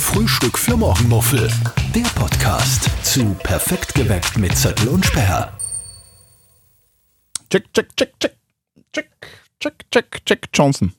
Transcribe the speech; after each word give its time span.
Frühstück 0.00 0.58
für 0.58 0.76
Morgenmuffel. 0.76 1.50
Der 1.94 2.02
Podcast 2.14 2.88
zu 3.04 3.34
Perfekt 3.42 3.94
geweckt 3.94 4.38
mit 4.38 4.56
Zettel 4.56 4.88
und 4.88 5.04
Sperr. 5.04 5.56
Check, 7.50 7.72
check, 7.74 7.96
check, 7.96 8.12
check. 8.20 8.36
Check, 8.92 9.10
check, 9.60 9.90
check, 9.90 10.24
check 10.24 10.48
Johnson. 10.52 10.94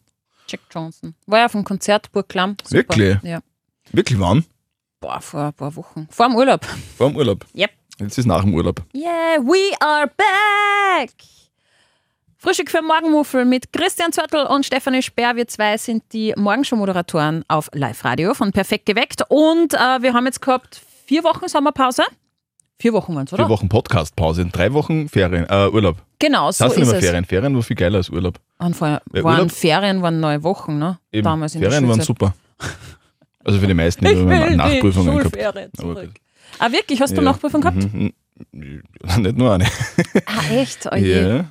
Jack 0.47 0.61
Johnson. 0.71 1.15
War 1.27 1.39
ja 1.39 1.45
auf 1.45 1.51
dem 1.51 1.63
Konzert, 1.63 2.11
Burgklamm. 2.11 2.57
Super. 2.63 2.77
Wirklich? 2.77 3.17
Ja. 3.23 3.39
Wirklich 3.91 4.19
wann? 4.19 4.45
Boah, 4.99 5.21
vor 5.21 5.45
ein 5.45 5.53
paar 5.53 5.75
Wochen. 5.75 6.07
Vor 6.09 6.27
dem 6.27 6.35
Urlaub. 6.35 6.65
Vor 6.97 7.09
dem 7.09 7.15
Urlaub. 7.15 7.45
Yep. 7.55 7.71
Jetzt 7.99 8.17
ist 8.17 8.25
nach 8.25 8.41
dem 8.41 8.53
Urlaub. 8.53 8.83
Yeah, 8.93 9.37
we 9.41 9.73
are 9.79 10.07
back! 10.07 11.13
Frühstück 12.41 12.71
für 12.71 12.81
Morgenmuffel 12.81 13.43
mit 13.43 13.73
Christian 13.73 14.13
Zörtl 14.13 14.37
und 14.49 14.65
Stefanie 14.65 15.01
Sperr. 15.01 15.35
Wir 15.35 15.45
zwei 15.49 15.77
sind 15.77 16.03
die 16.13 16.33
Morgenshow-Moderatoren 16.37 17.43
auf 17.49 17.69
Live-Radio 17.73 18.33
von 18.33 18.53
Perfekt 18.53 18.85
geweckt. 18.85 19.23
Und 19.27 19.73
äh, 19.73 19.77
wir 20.01 20.13
haben 20.13 20.25
jetzt 20.25 20.41
gehabt 20.41 20.81
vier 21.05 21.25
Wochen 21.25 21.49
Sommerpause. 21.49 22.03
Vier 22.79 22.93
Wochen 22.93 23.13
waren 23.13 23.25
es, 23.25 23.33
oder? 23.33 23.43
Vier 23.43 23.49
Wochen 23.49 23.67
Podcast-Pause, 23.67 24.45
drei 24.45 24.71
Wochen 24.71 25.09
Ferien, 25.09 25.45
äh, 25.49 25.67
Urlaub. 25.67 25.97
Genau, 26.17 26.49
so 26.51 26.63
das 26.63 26.75
sind 26.75 26.83
ist 26.83 26.89
immer 26.89 26.97
es. 26.99 27.03
Ferien. 27.05 27.25
Ferien 27.25 27.53
war 27.55 27.61
viel 27.61 27.75
geiler 27.75 27.97
als 27.97 28.09
Urlaub. 28.09 28.39
Und 28.59 28.73
vorher 28.73 29.01
Ja, 29.13 29.21
waren 29.25 29.39
Urlaub- 29.39 29.51
Ferien, 29.51 30.01
waren 30.01 30.21
neue 30.21 30.41
Wochen, 30.43 30.79
ne? 30.79 30.97
Eben. 31.11 31.25
Damals 31.25 31.55
in 31.55 31.61
Ferien 31.61 31.81
der 31.83 31.89
waren 31.89 32.01
super. 32.01 32.33
Also 33.43 33.59
für 33.59 33.67
die 33.67 33.73
meisten, 33.73 34.05
die 34.05 34.15
haben 34.15 34.55
Nachprüfungen 34.55 35.17
gehabt. 35.17 35.43
Aber 35.43 35.73
zurück. 35.73 36.11
Ah, 36.57 36.71
wirklich? 36.71 37.01
Hast 37.01 37.11
du 37.11 37.17
Ja. 37.17 37.21
Nachprüfung 37.23 37.59
gehabt? 37.59 37.77
Mhm. 37.93 38.13
Nicht 38.53 39.37
nur 39.37 39.53
eine. 39.53 39.65
Ah, 40.25 40.53
echt? 40.53 40.87
Oh 40.89 40.95
je. 40.95 41.21
Ja. 41.21 41.45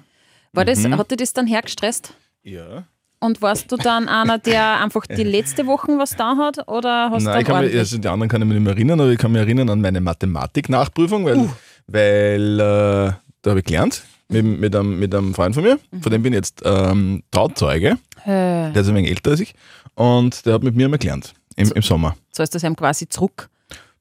War 0.52 0.64
das, 0.64 0.80
Mhm. 0.80 0.96
Hat 0.98 1.10
dir 1.10 1.16
das 1.16 1.32
dann 1.32 1.46
hergestresst? 1.46 2.14
Ja. 2.42 2.84
Und 3.20 3.42
warst 3.42 3.70
du 3.72 3.76
dann 3.76 4.08
einer, 4.08 4.38
der 4.38 4.80
einfach 4.80 5.04
die 5.06 5.24
letzte 5.36 5.66
Woche 5.66 5.88
was 5.98 6.14
da 6.16 6.36
hat? 6.36 6.68
Oder 6.68 7.10
hast 7.10 7.24
Nein, 7.24 7.40
ich 7.40 7.46
kann 7.46 7.64
mich, 7.64 7.76
also 7.76 7.98
die 7.98 8.08
anderen 8.08 8.28
kann 8.30 8.40
ich 8.42 8.46
mich 8.48 8.54
nicht 8.56 8.64
mehr 8.64 8.74
erinnern, 8.74 9.00
aber 9.00 9.10
ich 9.10 9.18
kann 9.18 9.32
mich 9.32 9.40
erinnern 9.42 9.68
an 9.70 9.80
meine 9.80 10.00
Mathematik-Nachprüfung, 10.00 11.24
weil, 11.24 11.36
Uh. 11.38 11.48
weil 11.88 12.60
äh, 12.60 13.12
da 13.42 13.50
habe 13.50 13.58
ich 13.58 13.64
gelernt 13.64 14.02
mit, 14.28 14.44
mit, 14.44 14.76
einem, 14.76 14.98
mit 14.98 15.14
einem 15.14 15.34
Freund 15.34 15.54
von 15.54 15.64
mir. 15.64 15.78
Mhm. 15.90 16.02
Von 16.02 16.12
dem 16.12 16.22
bin 16.22 16.32
ich 16.32 16.38
jetzt 16.38 16.62
ähm, 16.64 17.22
Trauzeuge. 17.30 17.98
Äh, 18.24 18.72
Der 18.72 18.76
ist 18.76 18.88
ein 18.88 18.94
wenig 18.94 19.10
älter 19.10 19.30
als 19.32 19.40
ich. 19.40 19.54
Und 19.94 20.46
der 20.46 20.54
hat 20.54 20.62
mit 20.62 20.76
mir 20.76 20.88
mal 20.88 20.98
gelernt. 20.98 21.34
Im, 21.56 21.72
im 21.72 21.82
Sommer. 21.82 22.16
zahlst 22.30 22.54
du 22.54 22.58
es 22.58 22.62
ihm 22.62 22.76
quasi 22.76 23.08
zurück. 23.08 23.48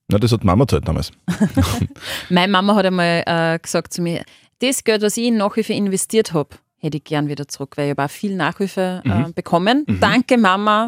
Na, 0.09 0.19
das 0.19 0.31
hat 0.31 0.43
Mama 0.43 0.65
gezahlt 0.65 0.87
damals. 0.87 1.11
Meine 2.29 2.51
Mama 2.51 2.75
hat 2.75 2.85
einmal 2.85 3.23
äh, 3.25 3.59
gesagt 3.59 3.93
zu 3.93 4.01
mir, 4.01 4.23
das 4.59 4.83
Geld, 4.83 5.01
was 5.01 5.17
ich 5.17 5.25
in 5.25 5.37
Nachhilfe 5.37 5.73
investiert 5.73 6.33
habe, 6.33 6.49
hätte 6.77 6.97
ich 6.97 7.03
gern 7.03 7.27
wieder 7.27 7.47
zurück, 7.47 7.73
weil 7.75 7.85
ich 7.85 7.91
habe 7.91 8.05
auch 8.05 8.09
viel 8.09 8.35
Nachhilfe 8.35 9.01
äh, 9.03 9.31
bekommen. 9.33 9.85
Danke 9.99 10.37
Mama, 10.37 10.87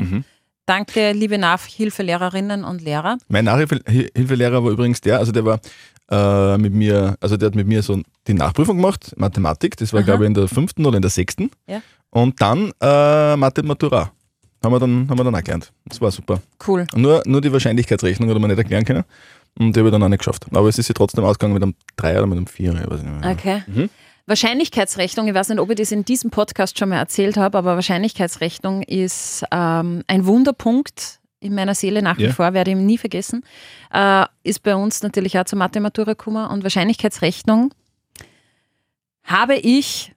danke 0.66 1.12
liebe 1.14 1.38
Nachhilfelehrerinnen 1.38 2.64
und 2.64 2.82
Lehrer. 2.82 3.18
Mein 3.28 3.46
Nachhilfelehrer 3.46 4.64
war 4.64 4.72
übrigens 4.72 5.02
der, 5.02 5.20
also 5.20 5.32
der 5.32 5.46
war 5.46 5.60
äh, 6.12 6.58
mit 6.58 6.74
mir, 6.74 7.16
also 7.20 7.38
der 7.38 7.48
hat 7.48 7.56
mit 7.56 7.68
mir 7.68 7.82
so 7.82 8.02
die 8.28 8.34
Nachprüfung 8.34 8.78
gemacht, 8.78 9.14
Mathematik, 9.18 9.78
das 9.78 9.94
war 9.94 10.00
Aha. 10.00 10.06
glaube 10.06 10.24
ich 10.24 10.28
in 10.28 10.34
der 10.34 10.48
fünften 10.48 10.86
oder 10.86 10.98
in 10.98 11.02
der 11.02 11.12
sechsten. 11.12 11.52
Ja. 11.68 11.82
Und 12.12 12.42
dann 12.42 12.72
äh, 12.82 13.36
Mathe 13.36 13.64
Matura. 13.64 14.12
Haben 14.62 14.74
wir, 14.74 14.80
dann, 14.80 15.10
haben 15.10 15.18
wir 15.18 15.24
dann 15.24 15.36
auch 15.36 15.42
gelernt. 15.42 15.72
Das 15.86 16.02
war 16.02 16.12
super. 16.12 16.42
Cool. 16.68 16.86
Nur, 16.94 17.24
nur 17.26 17.40
die 17.40 17.50
Wahrscheinlichkeitsrechnung 17.50 18.30
hat 18.30 18.38
man 18.40 18.50
nicht 18.50 18.58
erklären 18.58 18.84
können. 18.84 19.06
Und 19.58 19.76
die 19.76 19.80
habe 19.80 19.90
ich 19.90 19.92
dann 19.94 20.04
auch 20.04 20.08
nicht 20.10 20.20
geschafft. 20.20 20.46
Aber 20.54 20.68
es 20.70 20.78
ist 20.78 20.88
ja 20.88 20.94
trotzdem 20.94 21.24
ausgegangen 21.24 21.54
mit 21.54 21.64
einem 21.64 21.76
3 21.98 22.18
oder 22.18 22.28
mit 22.28 22.38
einem 22.38 22.48
4. 22.48 22.74
Ich 22.76 22.90
weiß 22.92 23.02
nicht 23.04 23.20
mehr. 23.22 23.32
Okay. 23.32 23.64
Mhm. 23.68 23.90
Wahrscheinlichkeitsrechnung, 24.26 25.28
ich 25.28 25.34
weiß 25.34 25.50
nicht, 25.50 25.60
ob 25.60 25.70
ich 25.72 25.76
das 25.78 25.92
in 25.92 26.06
diesem 26.06 26.30
Podcast 26.30 26.78
schon 26.78 26.90
mal 26.90 26.98
erzählt 26.98 27.36
habe, 27.36 27.58
aber 27.58 27.76
Wahrscheinlichkeitsrechnung 27.76 28.84
ist 28.84 29.44
ähm, 29.52 30.04
ein 30.08 30.26
Wunderpunkt 30.28 31.20
in 31.40 31.56
meiner 31.56 31.74
Seele 31.74 32.02
nach 32.04 32.18
wie 32.20 32.26
Ja. 32.26 32.32
vor, 32.34 32.54
werde 32.54 32.72
ich 32.72 32.78
nie 32.78 32.98
vergessen. 33.00 33.44
Äh, 33.92 34.26
ist 34.44 34.62
bei 34.62 34.76
uns 34.76 35.02
natürlich 35.02 35.40
auch 35.40 35.46
zur 35.46 35.58
Mathematura 35.58 36.12
gekommen 36.14 36.46
und 36.48 36.62
Wahrscheinlichkeitsrechnung 36.64 37.74
habe 39.24 39.56
ich 39.56 40.14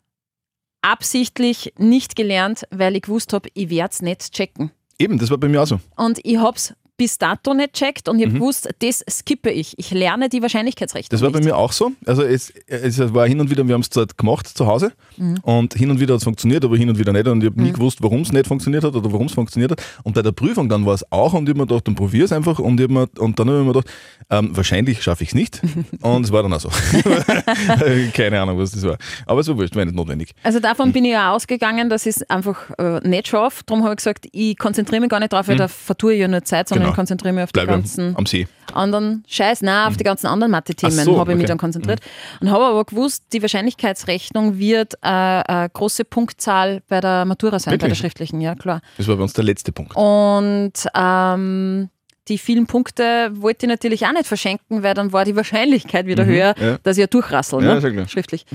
absichtlich 0.82 1.72
nicht 1.78 2.16
gelernt, 2.16 2.64
weil 2.70 2.96
ich 2.96 3.02
gewusst 3.02 3.32
habe, 3.32 3.48
ich 3.54 3.70
werde 3.70 3.92
es 3.92 4.02
nicht 4.02 4.32
checken. 4.32 4.70
Eben, 4.98 5.18
das 5.18 5.30
war 5.30 5.38
bei 5.38 5.48
mir 5.48 5.62
auch 5.62 5.66
so. 5.66 5.80
Und 5.96 6.18
ich 6.24 6.36
habe 6.36 6.56
es 6.56 6.74
bis 7.02 7.18
dato 7.18 7.52
nicht 7.52 7.72
checkt 7.72 8.08
und 8.08 8.20
ich 8.20 8.26
Mhm. 8.26 8.30
habe 8.30 8.38
gewusst, 8.38 8.68
das 8.78 9.04
skippe 9.10 9.50
ich. 9.50 9.76
Ich 9.76 9.90
lerne 9.90 10.28
die 10.28 10.40
Wahrscheinlichkeitsrechnung 10.40 11.08
Das 11.10 11.20
war 11.20 11.30
bei 11.32 11.40
nicht. 11.40 11.48
mir 11.48 11.56
auch 11.56 11.72
so. 11.72 11.90
Also 12.06 12.22
es, 12.22 12.50
es 12.68 13.12
war 13.12 13.26
hin 13.26 13.40
und 13.40 13.50
wieder, 13.50 13.66
wir 13.66 13.74
haben 13.74 13.80
es 13.80 13.90
zwar 13.90 14.06
gemacht 14.06 14.46
zu 14.46 14.66
Hause 14.68 14.92
Mhm. 15.16 15.38
und 15.42 15.74
hin 15.74 15.90
und 15.90 15.98
wieder 15.98 16.14
hat 16.14 16.18
es 16.18 16.24
funktioniert, 16.24 16.64
aber 16.64 16.76
hin 16.76 16.88
und 16.88 16.98
wieder 17.00 17.12
nicht. 17.12 17.26
Und 17.26 17.42
ich 17.42 17.50
habe 17.50 17.60
nie 17.60 17.72
gewusst, 17.72 17.98
warum 18.02 18.20
es 18.20 18.30
nicht 18.30 18.46
funktioniert 18.46 18.84
hat 18.84 18.94
oder 18.94 19.12
warum 19.12 19.26
es 19.26 19.32
funktioniert 19.32 19.72
hat. 19.72 19.82
Und 20.04 20.14
bei 20.14 20.22
der 20.22 20.30
Prüfung 20.30 20.68
dann 20.68 20.86
war 20.86 20.94
es 20.94 21.04
auch 21.10 21.32
und 21.32 21.42
ich 21.48 21.50
habe 21.50 21.58
mir 21.62 21.66
gedacht, 21.66 21.88
dann 21.88 21.96
probier 21.96 22.24
es 22.24 22.30
einfach. 22.32 22.60
Und, 22.60 22.80
ich 22.80 22.86
mir, 22.88 23.08
und 23.18 23.36
dann 23.40 23.48
habe 23.48 23.58
ich 23.60 23.66
mir 23.66 23.72
gedacht, 23.72 23.88
ähm, 24.30 24.56
wahrscheinlich 24.56 25.02
schaffe 25.02 25.24
ich 25.24 25.30
es 25.30 25.34
nicht. 25.34 25.60
und 26.02 26.24
es 26.24 26.30
war 26.30 26.44
dann 26.44 26.52
auch 26.52 26.60
so. 26.60 26.70
Keine 28.14 28.40
Ahnung, 28.40 28.58
was 28.58 28.70
das 28.72 28.82
war. 28.84 28.96
Aber 29.26 29.40
es 29.40 29.48
war 29.48 29.56
wurscht, 29.56 29.74
war 29.76 29.84
nicht 29.84 29.94
notwendig. 29.96 30.30
Also 30.44 30.60
davon 30.60 30.92
bin 30.92 31.04
ich 31.04 31.12
ja 31.12 31.32
ausgegangen, 31.32 31.90
dass 31.90 32.06
ich 32.06 32.16
es 32.16 32.30
einfach 32.30 32.70
äh, 32.78 33.00
nicht 33.06 33.28
schaffe. 33.28 33.62
Darum 33.66 33.82
habe 33.82 33.94
ich 33.94 33.96
gesagt, 33.98 34.26
ich 34.32 34.56
konzentriere 34.58 35.00
mich 35.00 35.10
gar 35.10 35.20
nicht 35.20 35.32
drauf, 35.32 35.48
weil 35.48 35.56
da 35.56 35.68
vertue 35.68 36.14
ich 36.14 36.20
ja 36.20 36.28
nur 36.28 36.42
Zeit, 36.44 36.68
sondern 36.68 36.91
Ich 36.92 36.96
konzentriere 36.96 37.32
mich 37.34 37.44
auf 37.44 37.50
die 37.50 37.54
Bleibe 37.54 37.72
ganzen 37.72 38.16
am 38.16 38.26
See. 38.26 38.46
anderen 38.72 39.24
Scheiß, 39.28 39.62
nein, 39.62 39.88
auf 39.88 39.96
die 39.96 40.04
ganzen 40.04 40.26
anderen 40.26 40.50
Mathe-Themen 40.52 40.92
so, 40.92 41.18
habe 41.18 41.32
ich 41.32 41.36
mich 41.36 41.44
okay. 41.44 41.48
dann 41.48 41.58
konzentriert. 41.58 42.00
Und 42.40 42.50
habe 42.50 42.64
aber 42.64 42.84
gewusst, 42.84 43.24
die 43.32 43.42
Wahrscheinlichkeitsrechnung 43.42 44.58
wird 44.58 44.94
äh, 45.02 45.08
eine 45.08 45.68
große 45.72 46.04
Punktzahl 46.04 46.82
bei 46.88 47.00
der 47.00 47.24
Matura 47.24 47.58
sein, 47.58 47.72
bei 47.72 47.76
der 47.78 47.88
Wirklich? 47.88 47.98
schriftlichen, 47.98 48.40
ja 48.40 48.54
klar. 48.54 48.80
Das 48.96 49.08
war 49.08 49.16
bei 49.16 49.22
uns 49.22 49.32
der 49.32 49.44
letzte 49.44 49.72
Punkt. 49.72 49.94
Und 49.96 50.72
ähm, 50.94 51.88
die 52.28 52.38
vielen 52.38 52.66
Punkte 52.66 53.30
wollte 53.34 53.66
ich 53.66 53.68
natürlich 53.68 54.06
auch 54.06 54.12
nicht 54.12 54.26
verschenken, 54.26 54.82
weil 54.84 54.94
dann 54.94 55.12
war 55.12 55.24
die 55.24 55.34
Wahrscheinlichkeit 55.34 56.06
wieder 56.06 56.24
höher, 56.24 56.54
Mhm, 56.56 56.64
ja. 56.64 56.78
dass 56.84 56.96
ich 56.96 57.00
ja 57.00 57.06
durchrassel, 57.08 57.62
Ja, 57.64 57.74
ne? 57.74 57.80
ja 57.80 57.90
klar. 57.90 58.08
schriftlich. 58.08 58.46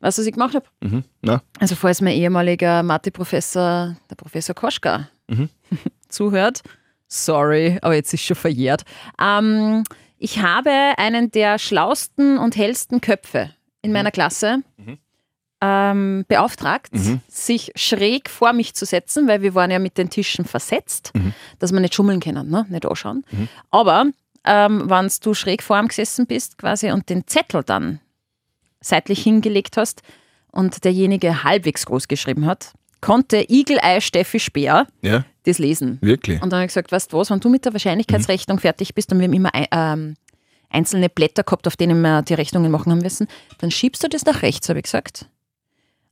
Weißt 0.00 0.18
du, 0.18 0.22
was 0.22 0.26
ich 0.26 0.32
gemacht 0.32 0.54
habe? 0.56 0.66
Mhm. 0.80 1.04
Also 1.60 1.76
falls 1.76 2.00
mein 2.00 2.14
ehemaliger 2.14 2.82
Mathe-Professor, 2.82 3.96
der 4.10 4.14
Professor 4.16 4.54
Koschka, 4.54 5.08
Mhm. 5.28 5.48
zuhört, 6.08 6.62
sorry, 7.12 7.78
aber 7.82 7.94
jetzt 7.94 8.12
ist 8.14 8.22
schon 8.24 8.36
verjährt. 8.36 8.82
Ähm, 9.20 9.84
ich 10.18 10.38
habe 10.40 10.70
einen 10.96 11.30
der 11.30 11.58
schlausten 11.58 12.38
und 12.38 12.56
hellsten 12.56 13.00
Köpfe 13.00 13.50
in 13.82 13.92
meiner 13.92 14.10
Klasse 14.10 14.62
ähm, 15.60 16.24
beauftragt, 16.26 16.92
Mhm. 16.92 17.20
sich 17.28 17.70
schräg 17.76 18.28
vor 18.28 18.52
mich 18.52 18.74
zu 18.74 18.84
setzen, 18.84 19.28
weil 19.28 19.42
wir 19.42 19.54
waren 19.54 19.70
ja 19.70 19.78
mit 19.78 19.96
den 19.96 20.10
Tischen 20.10 20.44
versetzt, 20.44 21.12
Mhm. 21.14 21.34
dass 21.60 21.72
wir 21.72 21.78
nicht 21.80 21.94
schummeln 21.94 22.18
können, 22.20 22.50
ne? 22.50 22.66
nicht 22.68 22.84
anschauen. 22.86 23.24
Aber 23.70 24.06
ähm, 24.44 24.90
wenn 24.90 25.08
du 25.22 25.34
schräg 25.34 25.62
vor 25.62 25.78
ihm 25.78 25.86
gesessen 25.88 26.26
bist 26.26 26.58
quasi 26.58 26.90
und 26.90 27.08
den 27.10 27.26
Zettel 27.28 27.62
dann 27.62 28.00
seitlich 28.80 29.22
hingelegt 29.22 29.76
hast 29.76 30.02
und 30.50 30.84
derjenige 30.84 31.44
halbwegs 31.44 31.86
groß 31.86 32.08
geschrieben 32.08 32.46
hat, 32.46 32.72
konnte 33.00 33.44
Igel-Ei 33.48 34.00
Steffi 34.00 34.40
Speer 34.40 34.88
ja, 35.00 35.24
das 35.44 35.58
lesen. 35.58 35.98
wirklich. 36.00 36.40
Und 36.42 36.50
dann 36.52 36.58
habe 36.58 36.64
ich 36.66 36.68
gesagt, 36.70 36.92
weißt 36.92 37.12
du 37.12 37.18
was, 37.18 37.30
wenn 37.30 37.40
du 37.40 37.48
mit 37.48 37.64
der 37.64 37.72
Wahrscheinlichkeitsrechnung 37.72 38.58
fertig 38.58 38.94
bist 38.94 39.12
und 39.12 39.18
wir 39.18 39.24
haben 39.26 39.32
immer 39.32 39.54
ein- 39.54 39.66
ähm, 39.72 40.14
einzelne 40.70 41.08
Blätter 41.10 41.42
gehabt, 41.42 41.66
auf 41.66 41.76
denen 41.76 42.00
wir 42.00 42.22
die 42.22 42.34
Rechnungen 42.34 42.70
machen 42.70 42.92
haben 42.92 43.00
müssen, 43.00 43.26
dann 43.58 43.70
schiebst 43.70 44.02
du 44.04 44.08
das 44.08 44.24
nach 44.24 44.42
rechts, 44.42 44.68
habe 44.68 44.78
ich 44.78 44.84
gesagt. 44.84 45.26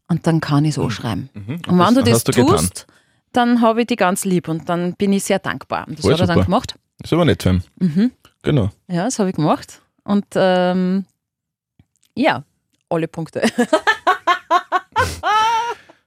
Und 0.08 0.26
dann 0.26 0.40
kann 0.40 0.64
ich 0.64 0.74
so 0.74 0.90
schreiben. 0.90 1.30
Mhm. 1.34 1.60
Und 1.69 1.78
wenn 1.78 1.94
du 1.94 2.02
das 2.02 2.24
du 2.24 2.32
getan. 2.32 2.56
tust, 2.56 2.86
dann 3.32 3.60
habe 3.60 3.82
ich 3.82 3.86
die 3.86 3.96
ganz 3.96 4.24
lieb 4.24 4.48
und 4.48 4.69
dann 4.69 4.94
bin 4.94 5.12
ich 5.12 5.22
sehr 5.24 5.38
dankbar. 5.38 5.86
Und 5.86 5.98
das 5.98 6.04
Voll 6.04 6.12
hat 6.14 6.20
er 6.20 6.26
dann 6.26 6.42
gemacht. 6.44 6.74
Das 6.98 7.08
ist 7.08 7.12
aber 7.14 7.24
nett 7.24 7.42
für. 7.42 7.60
Mhm. 7.78 8.10
Genau. 8.42 8.70
Ja, 8.88 9.04
das 9.04 9.19
habe 9.20 9.30
ich 9.30 9.36
gemacht. 9.36 9.80
Und 10.04 10.26
ähm, 10.34 11.04
ja, 12.16 12.42
alle 12.88 13.06
Punkte. 13.08 13.42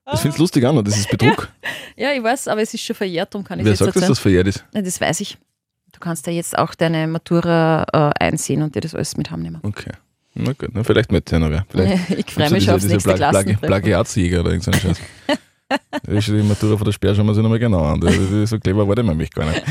Das 0.06 0.20
findest 0.22 0.38
du 0.40 0.44
lustig 0.44 0.66
an, 0.66 0.76
oder? 0.76 0.84
Das 0.84 0.98
ist 0.98 1.10
Betrug. 1.10 1.50
ja, 1.96 2.12
ich 2.12 2.22
weiß, 2.22 2.48
aber 2.50 2.62
es 2.62 2.74
ist 2.74 2.82
schon 2.84 2.96
verjährt, 2.96 3.34
darum 3.34 3.46
kann 3.46 3.60
ich 3.60 3.66
Wer 3.66 3.74
es 3.74 3.80
sagt, 3.80 3.88
jetzt 3.88 3.96
dass 3.96 4.02
erzählen. 4.04 4.12
das 4.12 4.20
verjährt 4.20 4.48
ist? 4.48 4.66
Ja, 4.74 4.82
das 4.82 5.00
weiß 5.02 5.20
ich. 5.22 5.38
Du 5.94 6.00
kannst 6.00 6.28
ja 6.28 6.34
jetzt 6.34 6.58
auch 6.58 6.76
deine 6.76 7.08
Matura 7.08 7.86
äh, 8.20 8.24
einsehen 8.26 8.64
und 8.64 8.76
dir 8.76 8.82
das 8.82 8.96
alles 8.96 9.16
mit 9.16 9.32
heimnehmen. 9.32 9.60
Okay. 9.64 9.92
Na 10.34 10.52
gut, 10.54 10.70
na, 10.74 10.84
vielleicht 10.84 11.12
ich 11.14 11.32
ja 11.32 11.40
noch 11.40 11.50
wer. 11.52 11.66
Vielleicht 11.70 12.10
ich 12.10 12.34
freue 12.34 12.46
ja 12.46 12.50
mich 12.52 12.64
schon 12.66 12.74
aufs 12.74 12.84
diese, 12.84 12.98
diese 12.98 13.10
nächste 13.10 13.10
Plag- 13.12 13.18
Klassentreffen. 13.32 13.68
Plagiatsjäger 13.68 14.40
oder 14.42 14.50
irgend 14.50 14.64
so 14.64 14.72
ein 14.72 14.80
Scheiß. 14.80 14.98
Ist 16.08 16.28
die 16.28 16.34
Matura 16.44 16.78
von 16.78 16.86
der 16.86 16.92
Sperr 16.92 17.16
schauen 17.16 17.26
wir 17.26 17.34
sich 17.34 17.42
nochmal 17.42 17.58
genau 17.58 17.84
an. 17.84 18.00
Das 18.00 18.14
ist 18.16 18.50
so 18.52 18.60
clever 18.60 18.88
war 18.88 18.94
der 18.96 19.04
nämlich 19.06 19.32
gar 19.32 19.46
nicht. 19.50 19.64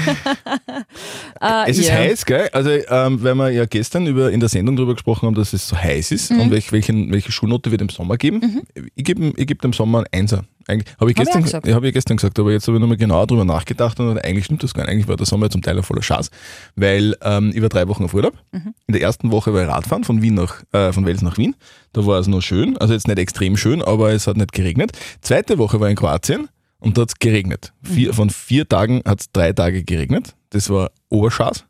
Ah, 1.41 1.65
Es 1.67 1.79
ist 1.79 1.89
ja. 1.89 1.95
heiß, 1.95 2.25
gell? 2.27 2.49
Also, 2.53 2.71
ähm, 2.71 3.23
weil 3.23 3.35
wir 3.35 3.51
ja 3.51 3.65
gestern 3.67 4.07
über, 4.07 4.31
in 4.31 4.41
der 4.41 4.49
Sendung 4.49 4.77
darüber 4.77 4.95
gesprochen 4.95 5.27
haben, 5.27 5.35
dass 5.35 5.53
es 5.53 5.67
so 5.69 5.77
heiß 5.77 6.13
ist 6.13 6.31
Mhm. 6.31 6.41
und 6.41 6.51
welch, 6.51 6.73
welchen, 6.73 7.13
welche 7.13 7.33
Schulnote 7.33 7.71
wir 7.71 7.79
dem 7.79 7.89
Sommer 7.89 8.17
geben. 8.17 8.63
Ich 8.95 9.05
gebe 9.05 9.33
ich 9.37 9.47
geb 9.47 9.61
dem 9.63 9.73
Sommer 9.73 10.01
ein 10.01 10.07
Einser. 10.21 10.45
Eigentlich 10.69 10.95
habe 11.01 11.11
ich, 11.11 11.17
Hab 11.17 11.23
ich 11.23 11.27
gestern, 11.27 11.43
gesagt. 11.43 11.67
ja, 11.67 11.75
hab 11.75 11.83
ich 11.83 11.93
gestern 11.93 12.17
gesagt, 12.17 12.39
aber 12.39 12.53
jetzt 12.53 12.69
habe 12.69 12.77
ich 12.77 12.81
nochmal 12.81 12.97
genauer 12.97 13.27
drüber 13.27 13.45
nachgedacht 13.45 13.99
und 13.99 14.19
eigentlich 14.25 14.45
stimmt 14.45 14.63
das 14.63 14.73
gar 14.75 14.85
nicht. 14.85 14.93
Eigentlich 14.93 15.09
war 15.09 15.17
der 15.17 15.27
Sommer 15.27 15.51
zum 15.51 15.61
Teil 15.61 15.77
ein 15.77 15.83
voller 15.83 16.03
Schatz, 16.03 16.31
weil 16.77 17.17
ähm, 17.23 17.51
ich 17.55 17.61
war 17.63 17.69
drei 17.69 17.89
Wochen 17.89 18.05
auf 18.05 18.15
Urlaub. 18.15 18.35
Mhm. 18.53 18.73
In 18.87 18.93
der 18.93 19.03
ersten 19.03 19.33
Woche 19.33 19.53
war 19.53 19.63
ich 19.63 19.69
Radfahren 19.69 20.05
von 20.05 20.23
Wien 20.23 20.35
nach, 20.35 20.63
äh, 20.73 20.93
von 20.93 21.05
Wels 21.05 21.23
nach 21.23 21.37
Wien. 21.37 21.57
Da 21.93 22.07
war 22.07 22.21
es 22.21 22.29
noch 22.29 22.43
schön, 22.43 22.79
also 22.79 22.95
jetzt 22.95 23.09
nicht 23.09 23.19
extrem 23.19 23.57
schön, 23.57 23.83
aber 23.83 24.13
es 24.13 24.27
hat 24.29 24.37
nicht 24.37 24.53
geregnet. 24.53 24.93
Zweite 25.21 25.59
Woche 25.59 25.81
war 25.81 25.89
ich 25.89 25.93
in 25.93 25.97
Kroatien 25.97 26.49
und 26.83 26.97
da 26.99 27.03
hat 27.03 27.09
es 27.11 27.19
geregnet. 27.19 27.73
Vier, 27.83 28.13
Von 28.13 28.31
vier 28.31 28.69
Tagen 28.69 29.03
hat 29.07 29.21
es 29.21 29.33
drei 29.33 29.53
Tage 29.53 29.83
geregnet. 29.85 30.35
Das 30.51 30.69
war 30.69 30.91
Oberschatz. 31.09 31.65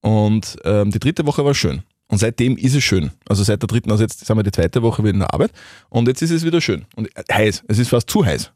Und 0.00 0.56
ähm, 0.64 0.90
die 0.90 0.98
dritte 0.98 1.26
Woche 1.26 1.44
war 1.44 1.54
schön. 1.54 1.82
Und 2.08 2.18
seitdem 2.18 2.56
ist 2.56 2.74
es 2.74 2.82
schön. 2.84 3.10
Also 3.28 3.42
seit 3.42 3.62
der 3.62 3.66
dritten, 3.68 3.90
also 3.90 4.02
jetzt 4.02 4.24
sind 4.26 4.36
wir 4.36 4.42
die 4.42 4.50
zweite 4.50 4.82
Woche 4.82 5.02
wieder 5.02 5.14
in 5.14 5.20
der 5.20 5.32
Arbeit 5.32 5.52
und 5.88 6.08
jetzt 6.08 6.20
ist 6.22 6.30
es 6.30 6.44
wieder 6.44 6.60
schön. 6.60 6.84
Und 6.96 7.08
äh, 7.16 7.22
heiß. 7.32 7.64
Es 7.68 7.78
ist 7.78 7.88
fast 7.88 8.10
zu 8.10 8.24
heiß. 8.24 8.52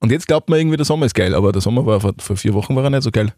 Und 0.00 0.10
jetzt 0.12 0.26
glaubt 0.26 0.48
man 0.48 0.58
irgendwie, 0.58 0.76
der 0.76 0.86
Sommer 0.86 1.06
ist 1.06 1.14
geil, 1.14 1.34
aber 1.34 1.52
der 1.52 1.60
Sommer 1.60 1.84
war 1.86 2.00
vor, 2.00 2.12
vor 2.18 2.36
vier 2.36 2.54
Wochen 2.54 2.74
war 2.74 2.84
er 2.84 2.90
nicht 2.90 3.02
so 3.02 3.10
geil. 3.10 3.32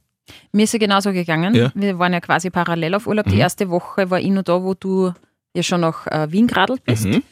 Mir 0.52 0.62
ist 0.64 0.72
ja 0.72 0.78
genauso 0.78 1.12
gegangen. 1.12 1.54
Ja. 1.54 1.72
Wir 1.74 1.98
waren 1.98 2.12
ja 2.12 2.20
quasi 2.20 2.50
parallel 2.50 2.94
auf 2.94 3.06
Urlaub. 3.06 3.26
Die 3.26 3.34
Mhm. 3.34 3.40
erste 3.40 3.68
Woche 3.68 4.10
war 4.10 4.20
ich 4.20 4.30
noch 4.30 4.44
da, 4.44 4.62
wo 4.62 4.74
du 4.74 5.12
ja 5.54 5.62
schon 5.62 5.80
nach 5.80 6.06
äh, 6.06 6.30
Wien 6.30 6.46
geradelt 6.46 6.84
bist. 6.84 7.06
Mhm. 7.06 7.22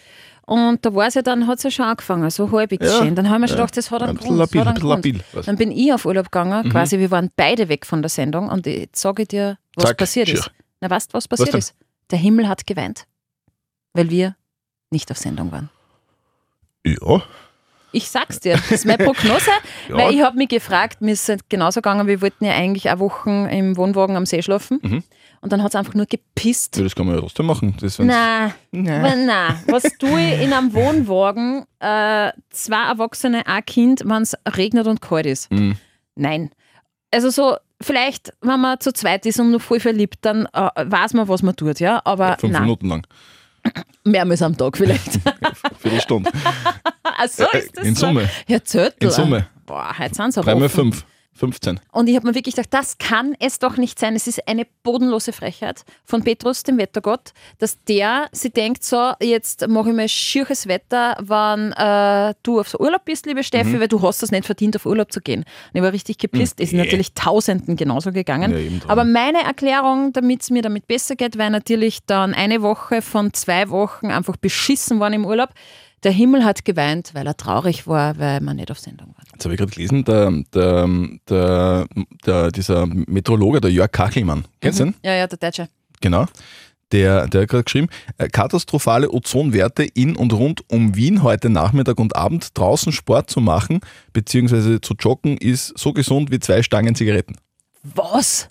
Und 0.48 0.84
da 0.86 0.94
war 0.94 1.06
es 1.06 1.12
ja 1.14 1.20
dann, 1.20 1.46
hat 1.46 1.58
es 1.58 1.64
ja 1.64 1.70
schon 1.70 1.84
angefangen, 1.84 2.28
so 2.30 2.50
halbwegs 2.50 2.86
Ja, 2.86 2.98
schön. 3.02 3.14
Dann 3.14 3.28
haben 3.28 3.42
wir 3.42 3.48
schon 3.48 3.58
gedacht, 3.58 3.76
das 3.76 3.90
hat 3.90 4.02
einen 4.02 4.16
Ein 4.16 4.16
Grund. 4.16 4.38
Labil, 4.38 4.60
hat 4.62 4.66
ein 4.68 4.72
einen 4.76 4.80
Grund. 4.80 5.04
labil. 5.04 5.20
Was? 5.32 5.44
Dann 5.46 5.56
bin 5.56 5.70
ich 5.70 5.92
auf 5.92 6.06
Urlaub 6.06 6.32
gegangen, 6.32 6.66
Mhm. 6.66 6.70
quasi, 6.70 6.98
wir 6.98 7.10
waren 7.10 7.30
beide 7.36 7.68
weg 7.68 7.84
von 7.84 8.00
der 8.00 8.08
Sendung 8.08 8.48
und 8.48 8.64
jetzt 8.66 8.98
sage 9.00 9.22
ich 9.22 9.28
dir, 9.28 9.58
was 9.76 9.84
Zack, 9.88 9.98
passiert 9.98 10.28
schier. 10.28 10.38
ist. 10.38 10.50
Na, 10.80 10.88
weißt 10.88 11.12
was 11.12 11.28
passiert 11.28 11.52
denn? 11.52 11.58
ist? 11.58 11.74
Der 12.10 12.18
Himmel 12.18 12.48
hat 12.48 12.66
geweint, 12.66 13.04
weil 13.92 14.08
wir 14.08 14.36
nicht 14.90 15.10
auf 15.10 15.18
Sendung 15.18 15.52
waren. 15.52 15.68
Ja. 16.86 17.22
Ich 17.92 18.08
sag's 18.08 18.40
dir, 18.40 18.54
das 18.54 18.70
ist 18.70 18.86
meine 18.86 18.98
Prognose, 19.04 19.50
Ja. 19.88 19.96
weil 19.96 20.14
ich 20.14 20.22
habe 20.22 20.36
mich 20.36 20.48
gefragt, 20.48 21.00
mir 21.02 21.12
ist 21.12 21.28
es 21.28 21.40
genauso 21.48 21.80
gegangen, 21.80 22.06
wir 22.06 22.20
wollten 22.22 22.44
ja 22.46 22.52
eigentlich 22.52 22.90
auch 22.90 22.98
Wochen 23.00 23.46
im 23.46 23.76
Wohnwagen 23.76 24.16
am 24.16 24.24
See 24.26 24.42
schlafen 24.42 24.78
Mhm. 24.82 25.02
Und 25.40 25.52
dann 25.52 25.62
hat 25.62 25.70
es 25.70 25.74
einfach 25.76 25.94
nur 25.94 26.06
gepisst. 26.06 26.76
ja, 26.76 26.82
das 26.84 26.94
kann 26.94 27.06
man 27.06 27.14
ja 27.16 27.20
trotzdem 27.20 27.46
machen. 27.46 27.76
Das, 27.80 27.98
Nein, 27.98 28.52
Nein. 28.72 29.26
nein. 29.26 29.62
Was 29.68 29.84
tue 29.98 30.20
ich 30.20 30.40
in 30.42 30.52
einem 30.52 30.72
Wohnwagen, 30.74 31.64
äh, 31.80 32.32
zwei 32.50 32.88
Erwachsene, 32.88 33.46
ein 33.46 33.64
Kind, 33.66 34.02
wenn 34.04 34.22
es 34.22 34.34
regnet 34.56 34.86
und 34.86 35.00
kalt 35.00 35.26
ist? 35.26 35.50
Mhm. 35.50 35.76
Nein. 36.16 36.50
Also 37.12 37.30
so, 37.30 37.56
vielleicht, 37.80 38.32
wenn 38.42 38.60
man 38.60 38.80
zu 38.80 38.92
zweit 38.92 39.24
ist 39.26 39.38
und 39.40 39.50
noch 39.52 39.60
voll 39.62 39.80
verliebt, 39.80 40.16
dann 40.22 40.46
äh, 40.52 40.68
weiß 40.76 41.14
man, 41.14 41.28
was 41.28 41.42
man 41.42 41.54
tut, 41.56 41.80
ja. 41.80 42.02
Aber 42.04 42.36
Fünf 42.38 42.52
nein, 42.52 42.62
Minuten 42.62 42.88
lang. 42.88 43.06
mehrmals 44.04 44.42
am 44.42 44.56
Tag 44.56 44.76
vielleicht. 44.76 45.20
Viertelstunde. 45.78 46.30
Ach 47.02 47.28
so 47.28 47.44
ist 47.52 47.76
das 47.76 47.84
In 47.86 47.94
so. 47.94 48.06
Summe. 48.06 48.28
Ja, 48.46 48.62
Zöttl. 48.62 49.04
In 49.06 49.10
Summe. 49.10 49.46
Boah, 49.66 49.92
heute 49.98 50.14
sind 50.14 50.32
sie 50.32 50.40
aber 50.40 50.50
Dreimal 50.52 50.68
fünf. 50.68 51.04
15. 51.38 51.80
Und 51.92 52.08
ich 52.08 52.16
habe 52.16 52.26
mir 52.26 52.34
wirklich 52.34 52.56
gedacht, 52.56 52.74
das 52.74 52.98
kann 52.98 53.34
es 53.38 53.58
doch 53.58 53.76
nicht 53.76 53.98
sein. 53.98 54.14
Es 54.16 54.26
ist 54.26 54.46
eine 54.48 54.66
bodenlose 54.82 55.32
Frechheit 55.32 55.84
von 56.04 56.22
Petrus, 56.24 56.64
dem 56.64 56.78
Wettergott, 56.78 57.32
dass 57.58 57.82
der 57.84 58.28
sie 58.32 58.50
denkt, 58.50 58.82
so, 58.84 59.12
jetzt 59.20 59.66
mache 59.68 59.90
ich 59.90 59.96
mal 59.96 60.08
schierches 60.08 60.66
Wetter, 60.66 61.16
wenn 61.20 61.72
äh, 61.72 62.34
du 62.42 62.60
auf 62.60 62.74
Urlaub 62.78 63.04
bist, 63.04 63.26
liebe 63.26 63.42
Steffi, 63.44 63.70
Mhm. 63.76 63.80
weil 63.80 63.88
du 63.88 64.02
hast 64.02 64.22
es 64.22 64.30
nicht 64.30 64.44
verdient, 64.46 64.76
auf 64.76 64.84
Urlaub 64.86 65.12
zu 65.12 65.20
gehen. 65.20 65.40
Und 65.40 65.74
ich 65.74 65.82
war 65.82 65.92
richtig 65.92 66.18
gepisst. 66.18 66.60
Ist 66.60 66.72
Nee. 66.72 66.78
natürlich 66.84 67.12
Tausenden 67.14 67.76
genauso 67.76 68.12
gegangen. 68.12 68.50
Ja. 68.52 68.80
Aber 68.88 69.04
meine 69.04 69.42
Erklärung, 69.44 70.12
damit 70.12 70.42
es 70.42 70.50
mir 70.50 70.62
damit 70.62 70.86
besser 70.88 71.14
geht, 71.16 71.38
weil 71.38 71.50
natürlich 71.50 72.00
dann 72.06 72.34
eine 72.34 72.62
Woche 72.62 73.00
von 73.02 73.32
zwei 73.32 73.70
Wochen 73.70 74.06
einfach 74.10 74.36
beschissen 74.36 74.98
waren 75.00 75.12
im 75.12 75.24
Urlaub. 75.24 75.50
Der 76.04 76.12
Himmel 76.12 76.44
hat 76.44 76.64
geweint, 76.64 77.10
weil 77.14 77.26
er 77.26 77.36
traurig 77.36 77.86
war, 77.86 78.18
weil 78.18 78.40
wir 78.40 78.54
nicht 78.54 78.70
auf 78.70 78.78
Sendung 78.78 79.08
waren. 79.16 79.26
Jetzt 79.32 79.44
habe 79.44 79.54
ich 79.54 79.58
gerade 79.58 79.72
gelesen, 79.72 80.04
der, 80.04 80.30
der, 80.54 80.88
der, 81.28 81.86
der, 82.24 82.50
dieser 82.52 82.86
Meteorologe, 82.86 83.60
der 83.60 83.70
Jörg 83.70 83.90
Kachelmann, 83.90 84.44
kennst 84.60 84.80
du 84.80 84.84
ihn? 84.84 84.94
Ja, 85.02 85.14
ja, 85.14 85.26
der 85.26 85.38
Deutsche. 85.38 85.68
Genau. 86.00 86.26
Der, 86.92 87.26
der 87.26 87.42
hat 87.42 87.48
gerade 87.50 87.64
geschrieben, 87.64 87.88
äh, 88.16 88.28
katastrophale 88.28 89.10
Ozonwerte 89.10 89.84
in 89.84 90.16
und 90.16 90.32
rund 90.32 90.62
um 90.70 90.96
Wien 90.96 91.22
heute 91.22 91.50
Nachmittag 91.50 91.98
und 92.00 92.16
Abend. 92.16 92.56
Draußen 92.56 92.92
Sport 92.92 93.28
zu 93.28 93.40
machen 93.40 93.80
bzw. 94.14 94.80
zu 94.80 94.94
joggen 94.94 95.36
ist 95.36 95.78
so 95.78 95.92
gesund 95.92 96.30
wie 96.30 96.38
zwei 96.38 96.62
Stangen 96.62 96.94
Zigaretten. 96.94 97.36
Was? 97.82 98.48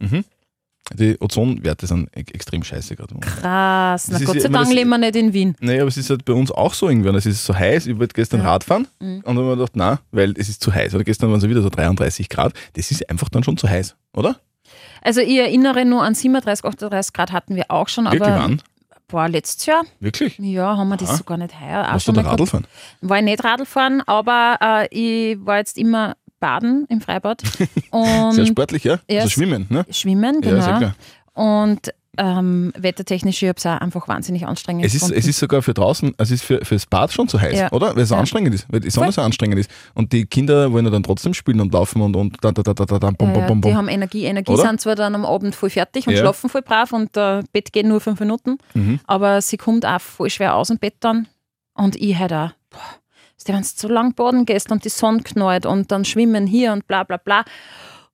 Die 0.94 1.18
Ozonwerte 1.20 1.86
sind 1.86 2.10
e 2.16 2.22
extrem 2.34 2.64
scheiße 2.64 2.96
gerade. 2.96 3.16
Krass. 3.20 4.08
Na 4.10 4.18
Das 4.20 4.26
Gott 4.26 4.36
ja 4.36 4.42
sei 4.42 4.48
Dank 4.50 4.74
leben 4.74 4.90
wir 4.90 4.98
nicht 4.98 5.16
in 5.16 5.34
Wien. 5.34 5.56
Naja, 5.60 5.82
aber 5.82 5.90
es 5.90 5.98
ist 5.98 6.10
halt 6.10 6.24
bei 6.26 6.34
uns 6.34 6.52
auch 6.52 6.74
so 6.74 6.88
irgendwann. 6.90 7.16
Es 7.16 7.26
ist 7.26 7.44
so 7.46 7.54
heiß, 7.54 7.88
ich 7.88 8.00
wollte 8.00 8.14
gestern 8.14 8.42
Radfahren 8.42 8.88
Mhm. 9.00 9.18
und 9.18 9.26
dann 9.26 9.36
habe 9.38 9.42
ich 9.46 9.50
mir 9.50 9.56
gedacht, 9.58 9.72
na, 9.76 10.00
weil 10.12 10.34
es 10.38 10.50
ist 10.50 10.62
zu 10.64 10.74
heiß. 10.74 10.96
Oder 10.96 11.04
gestern 11.04 11.30
waren 11.30 11.40
es 11.40 11.48
wieder 11.48 11.62
so 11.62 11.70
33 11.70 12.30
Grad. 12.30 12.54
Das 12.74 12.90
ist 12.92 13.10
einfach 13.10 13.30
dann 13.30 13.44
schon 13.44 13.58
zu 13.58 13.68
heiß, 13.70 13.96
oder? 14.16 14.38
Also 15.02 15.22
ich 15.22 15.38
erinnere 15.38 15.86
nur 15.86 16.04
an 16.04 16.16
37, 16.16 16.66
38 16.66 17.14
Grad 17.14 17.32
hatten 17.32 17.56
wir 17.56 17.66
auch 17.70 17.88
schon, 17.90 18.06
Wirklich 18.06 18.22
aber 18.24 18.40
wann? 18.42 18.62
boah, 19.08 19.28
letztes 19.30 19.66
Jahr, 19.66 19.84
Wirklich? 20.00 20.38
ja, 20.40 20.76
haben 20.78 20.90
wir 20.90 20.98
das 20.98 21.10
Aha. 21.10 21.18
sogar 21.18 21.38
nicht 21.38 21.60
heuer. 21.60 21.88
Hast 21.88 22.08
du 22.08 22.14
schon 22.14 22.24
da 22.24 22.30
Radl 22.30 22.46
fahren? 22.46 22.66
War 23.02 23.18
ich 23.18 23.24
nicht 23.24 23.44
Radl 23.44 23.66
fahren, 23.66 24.02
aber 24.06 24.58
äh, 24.92 25.32
ich 25.32 25.38
war 25.46 25.58
jetzt 25.58 25.78
immer 25.78 26.16
baden 26.40 26.86
im 26.90 27.02
Freibad 27.02 27.42
und 27.92 28.34
Sehr 28.34 28.46
sportlich, 28.46 28.84
ja? 28.84 29.00
Ja, 29.10 29.22
Also 29.22 29.30
schwimmen, 29.32 29.66
ne? 29.70 29.86
schwimmen, 29.90 30.42
Ja, 30.44 30.62
sehr 30.62 30.74
genau. 30.74 30.78
klar. 30.78 30.96
und 31.34 31.94
ähm, 32.20 32.74
wettertechnisch, 32.76 33.44
habe 33.44 33.54
es 33.58 33.66
auch 33.68 33.78
einfach 33.80 34.08
wahnsinnig 34.08 34.48
anstrengend 34.48 34.84
Es 34.84 34.96
ist, 34.96 35.02
gefunden. 35.02 35.20
es 35.20 35.28
ist 35.28 35.38
sogar 35.38 35.62
für 35.62 35.76
draußen, 35.76 36.16
es 36.18 36.32
ist 36.32 36.44
für, 36.44 36.66
fürs 36.66 36.88
Bad 36.88 37.14
schon 37.14 37.28
zu 37.28 37.40
heiß, 37.40 37.56
Ja. 37.60 37.72
oder? 37.72 37.96
Weil 37.96 38.02
es 38.02 38.10
Ja. 38.10 38.18
anstrengend 38.18 38.56
ist, 38.56 38.66
weil 38.72 38.80
die 38.80 38.90
Sonne 38.90 39.08
Voll. 39.08 39.14
so 39.14 39.22
anstrengend 39.22 39.60
ist. 39.60 39.70
Und 39.94 40.14
die 40.14 40.26
Kinder 40.26 40.72
wollen 40.72 40.86
ja 40.86 40.90
dann 40.90 41.04
trotzdem 41.04 41.36
spielen 41.36 41.60
und 41.62 41.72
laufen 41.74 42.02
und, 42.02 42.16
und 42.16 42.36
da, 42.44 42.52
da, 42.52 42.64
da, 42.64 42.74
da, 42.74 42.86
da, 42.86 42.98
da, 42.98 43.12
bum, 43.12 43.34
bum, 43.34 43.42
ja, 43.42 43.48
bum, 43.48 43.62
die 43.62 43.68
bum. 43.68 43.78
haben 43.78 43.88
Energie. 43.88 44.24
Energie 44.26 44.52
Oder? 44.52 44.64
sind 44.64 44.82
zwar 44.82 44.96
dann 44.96 45.14
am 45.14 45.26
Abend 45.26 45.54
voll 45.54 45.70
fertig 45.70 46.08
und 46.08 46.14
Ja. 46.14 46.22
schlafen 46.22 46.50
voll 46.50 46.64
brav 46.64 46.92
und 46.92 47.16
äh, 47.18 47.44
Bett 47.54 47.72
geht 47.72 47.86
nur 47.86 48.02
fünf 48.02 48.20
Minuten, 48.20 48.58
Mhm. 48.74 49.00
aber 49.06 49.40
sie 49.44 49.58
kommt 49.58 49.86
auch 49.86 50.02
voll 50.02 50.32
schwer 50.32 50.56
aus 50.56 50.70
dem 50.70 50.80
Bett 50.80 50.96
dann. 51.02 51.28
Und 51.76 51.96
ich 51.98 52.18
halt 52.18 52.34
auch. 52.34 52.50
Boah, 52.72 52.80
wenn 53.54 53.62
du 53.62 53.68
so 53.68 53.88
lang 53.88 54.14
baden 54.14 54.46
gehst 54.46 54.72
und 54.72 54.86
die 54.86 54.90
Sonne 54.90 55.22
knallt 55.24 55.66
und 55.66 55.92
dann 55.92 56.06
schwimmen 56.06 56.48
hier 56.48 56.74
und 56.74 56.88
bla 56.88 57.04
bla 57.04 57.18
bla. 57.18 57.44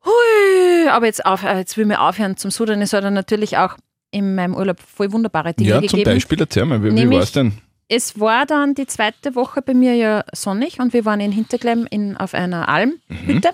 Hui, 0.06 0.90
aber 0.90 1.06
jetzt, 1.06 1.26
auf, 1.26 1.44
äh, 1.44 1.58
jetzt 1.60 1.78
will 1.78 1.90
ich 1.90 1.98
aufhören 1.98 2.36
zum 2.38 2.52
Sudern. 2.52 2.82
Es 2.82 2.94
hat 2.94 3.04
dann 3.04 3.14
natürlich 3.14 3.58
auch 3.58 3.78
in 4.12 4.36
meinem 4.36 4.54
Urlaub 4.54 4.80
voll 4.80 5.12
wunderbare 5.12 5.54
Dinge 5.54 5.70
Ja, 5.70 5.80
zum 5.80 5.88
gegeben. 5.88 6.12
Beispiel, 6.12 6.40
erzähl 6.40 6.66
mal, 6.66 6.84
wie, 6.84 6.96
wie 6.96 7.10
war 7.10 7.22
es 7.22 7.32
denn? 7.32 7.54
Es 7.88 8.20
war 8.20 8.46
dann 8.46 8.76
die 8.76 8.88
zweite 8.88 9.36
Woche 9.36 9.62
bei 9.62 9.74
mir 9.74 9.96
ja 9.96 10.24
sonnig 10.34 10.80
und 10.80 10.94
wir 10.94 11.06
waren 11.06 11.20
in 11.20 11.32
Hinterklemm 11.32 11.88
in, 11.90 12.18
auf 12.18 12.34
einer 12.34 12.70
Almhütte. 12.70 13.52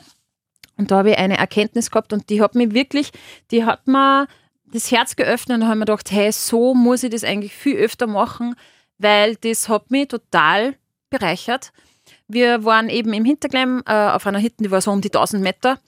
Und 0.77 0.91
da 0.91 0.99
habe 0.99 1.11
ich 1.11 1.17
eine 1.17 1.37
Erkenntnis 1.37 1.91
gehabt 1.91 2.13
und 2.13 2.29
die 2.29 2.41
hat 2.41 2.55
mich 2.55 2.73
wirklich, 2.73 3.11
die 3.51 3.65
hat 3.65 3.87
mir 3.87 4.27
das 4.71 4.91
Herz 4.91 5.15
geöffnet 5.15 5.55
und 5.55 5.61
da 5.61 5.67
habe 5.67 5.75
ich 5.75 5.79
mir 5.79 5.85
gedacht, 5.85 6.11
hey, 6.11 6.31
so 6.31 6.73
muss 6.73 7.03
ich 7.03 7.09
das 7.09 7.23
eigentlich 7.23 7.53
viel 7.53 7.75
öfter 7.75 8.07
machen, 8.07 8.55
weil 8.97 9.35
das 9.35 9.67
hat 9.67 9.91
mich 9.91 10.07
total 10.07 10.75
bereichert. 11.09 11.71
Wir 12.27 12.63
waren 12.65 12.89
eben 12.89 13.13
im 13.13 13.25
Hinterklemm 13.25 13.83
äh, 13.85 13.93
auf 13.93 14.25
einer 14.27 14.41
Hütte, 14.41 14.63
die 14.63 14.71
war 14.71 14.81
so 14.81 14.91
um 14.91 15.01
die 15.01 15.09
1000 15.09 15.41
Meter, 15.41 15.79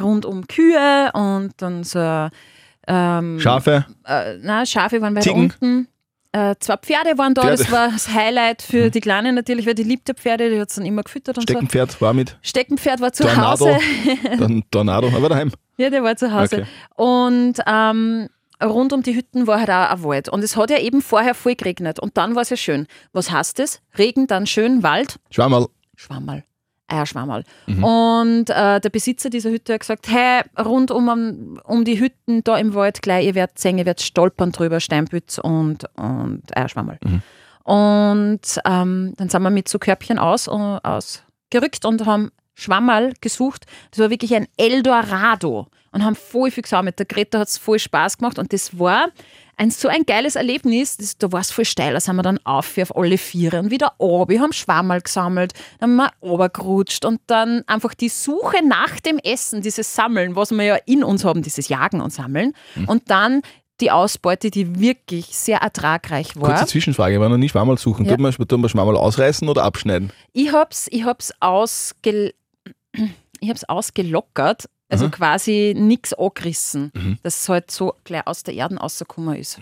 rund 0.00 0.24
um 0.24 0.46
Kühe 0.46 1.10
und 1.14 1.52
dann 1.58 1.84
so 1.84 2.28
ähm, 2.88 3.38
Schafe, 3.40 3.86
äh, 4.06 4.36
na, 4.42 4.66
Schafe 4.66 5.00
waren 5.00 5.14
weiter 5.14 5.34
unten. 5.34 5.88
Äh, 6.32 6.54
zwei 6.60 6.76
Pferde 6.76 7.18
waren 7.18 7.34
da, 7.34 7.42
Pferde. 7.42 7.56
das 7.58 7.72
war 7.72 7.88
das 7.88 8.08
Highlight 8.08 8.62
für 8.62 8.90
die 8.90 9.00
Kleine 9.00 9.32
natürlich, 9.32 9.66
weil 9.66 9.74
die 9.74 9.82
liebte 9.82 10.14
Pferde, 10.14 10.48
die 10.48 10.60
hat 10.60 10.68
es 10.68 10.76
dann 10.76 10.86
immer 10.86 11.02
gefüttert 11.02 11.36
und 11.36 11.42
Steckenpferd 11.42 12.00
war 12.00 12.12
mit, 12.12 12.30
so. 12.30 12.34
Steckenpferd 12.42 13.00
war 13.00 13.12
zu 13.12 13.24
Tornado, 13.24 13.66
Hause. 13.66 13.78
dann 14.38 14.62
Tornado, 14.70 15.08
aber 15.14 15.28
daheim. 15.28 15.50
Ja, 15.76 15.88
der 15.88 16.02
war 16.02 16.14
zu 16.14 16.30
Hause. 16.30 16.56
Okay. 16.56 16.66
Und 16.94 17.54
ähm, 17.66 18.28
rund 18.62 18.92
um 18.92 19.02
die 19.02 19.14
Hütten 19.14 19.46
war 19.46 19.58
halt 19.60 19.70
auch 19.70 19.90
ein 19.90 20.04
Wald. 20.04 20.28
Und 20.28 20.42
es 20.42 20.56
hat 20.56 20.70
ja 20.70 20.78
eben 20.78 21.02
vorher 21.02 21.34
voll 21.34 21.54
geregnet. 21.54 22.00
Und 22.00 22.16
dann 22.16 22.34
war 22.34 22.42
es 22.42 22.50
ja 22.50 22.56
schön. 22.56 22.86
Was 23.12 23.30
heißt 23.30 23.58
das? 23.58 23.80
Regen, 23.98 24.26
dann 24.26 24.46
schön, 24.46 24.82
Wald, 24.82 25.18
Schwammerl, 25.30 25.68
Schwammerl. 25.96 26.44
Eierschwammerl. 26.90 27.44
Mhm. 27.66 27.84
Und 27.84 28.50
äh, 28.50 28.80
der 28.80 28.90
Besitzer 28.90 29.30
dieser 29.30 29.50
Hütte 29.50 29.74
hat 29.74 29.80
gesagt, 29.80 30.08
hey, 30.08 30.42
rund 30.58 30.90
um, 30.90 31.58
um 31.64 31.84
die 31.84 32.00
Hütten 32.00 32.42
da 32.44 32.56
im 32.58 32.74
Wald 32.74 33.02
gleich, 33.02 33.26
ihr 33.26 33.34
werdet 33.34 33.58
sehen, 33.58 33.78
ihr 33.78 33.86
werdet 33.86 34.02
stolpern 34.02 34.52
drüber, 34.52 34.80
Steinpütz 34.80 35.38
und, 35.38 35.84
und 35.96 36.56
Eierschwammerl. 36.56 36.98
Mhm. 37.04 37.22
Und 37.62 38.60
ähm, 38.64 39.14
dann 39.16 39.28
sind 39.28 39.42
wir 39.42 39.50
mit 39.50 39.68
so 39.68 39.78
Körbchen 39.78 40.18
aus, 40.18 40.48
äh, 40.48 40.50
ausgerückt 40.50 41.84
und 41.84 42.06
haben 42.06 42.30
Schwammerl 42.54 43.14
gesucht. 43.20 43.66
Das 43.90 44.00
war 44.00 44.10
wirklich 44.10 44.34
ein 44.34 44.46
Eldorado 44.56 45.68
und 45.92 46.04
haben 46.04 46.14
voll 46.14 46.50
viel 46.50 46.62
gesammelt. 46.62 46.98
Der 46.98 47.06
Greta 47.06 47.38
hat 47.38 47.48
es 47.48 47.58
voll 47.58 47.78
Spaß 47.78 48.18
gemacht 48.18 48.38
und 48.38 48.52
das 48.52 48.78
war 48.78 49.08
ein, 49.56 49.70
so 49.70 49.88
ein 49.88 50.04
geiles 50.06 50.36
Erlebnis. 50.36 50.96
Das, 50.96 51.18
da 51.18 51.32
war 51.32 51.40
es 51.40 51.50
voll 51.50 51.64
steil, 51.64 51.92
da 51.92 52.00
sind 52.00 52.16
wir 52.16 52.22
dann 52.22 52.38
auf, 52.44 52.78
auf 52.78 52.96
alle 52.96 53.18
Viere 53.18 53.58
und 53.58 53.70
wieder 53.70 53.92
runter. 53.98 54.28
Wir 54.30 54.40
haben 54.40 54.52
Schwammerl 54.52 55.00
gesammelt, 55.02 55.52
dann 55.78 55.90
haben 55.90 55.96
wir 55.96 56.10
runtergerutscht 56.22 57.04
und 57.04 57.20
dann 57.26 57.62
einfach 57.66 57.94
die 57.94 58.08
Suche 58.08 58.64
nach 58.64 59.00
dem 59.00 59.18
Essen, 59.18 59.62
dieses 59.62 59.94
Sammeln, 59.94 60.36
was 60.36 60.50
wir 60.50 60.64
ja 60.64 60.76
in 60.86 61.04
uns 61.04 61.24
haben, 61.24 61.42
dieses 61.42 61.68
Jagen 61.68 62.00
und 62.00 62.12
Sammeln 62.12 62.54
und 62.86 63.10
dann 63.10 63.42
die 63.80 63.90
Ausbeute, 63.90 64.50
die 64.50 64.78
wirklich 64.78 65.26
sehr 65.36 65.58
ertragreich 65.58 66.36
war. 66.36 66.50
kurze 66.50 66.66
Zwischenfrage, 66.66 67.14
ich 67.14 67.20
war 67.20 67.28
noch 67.28 67.38
nie 67.38 67.48
Schwammerl 67.48 67.78
suchen. 67.78 68.04
Ja. 68.04 68.12
Tut 68.12 68.20
man, 68.20 68.32
tut 68.32 68.52
man 68.52 68.68
Schwammerl 68.68 68.96
ausreißen 68.96 69.48
oder 69.48 69.64
abschneiden? 69.64 70.12
Ich 70.32 70.52
hab's, 70.52 70.86
ich 70.90 71.04
hab's 71.04 71.32
ausge, 71.40 72.34
ich 73.40 73.48
hab's 73.48 73.64
ausgelockert, 73.64 74.68
also 74.90 75.06
Aha. 75.06 75.10
quasi 75.12 75.74
nichts 75.76 76.12
angerissen, 76.12 76.90
Mhm. 76.94 77.18
dass 77.22 77.40
es 77.42 77.48
halt 77.48 77.70
so 77.70 77.94
gleich 78.04 78.26
aus 78.26 78.42
der 78.42 78.54
Erde 78.54 78.76
rausgekommen 78.76 79.36
ist. 79.36 79.58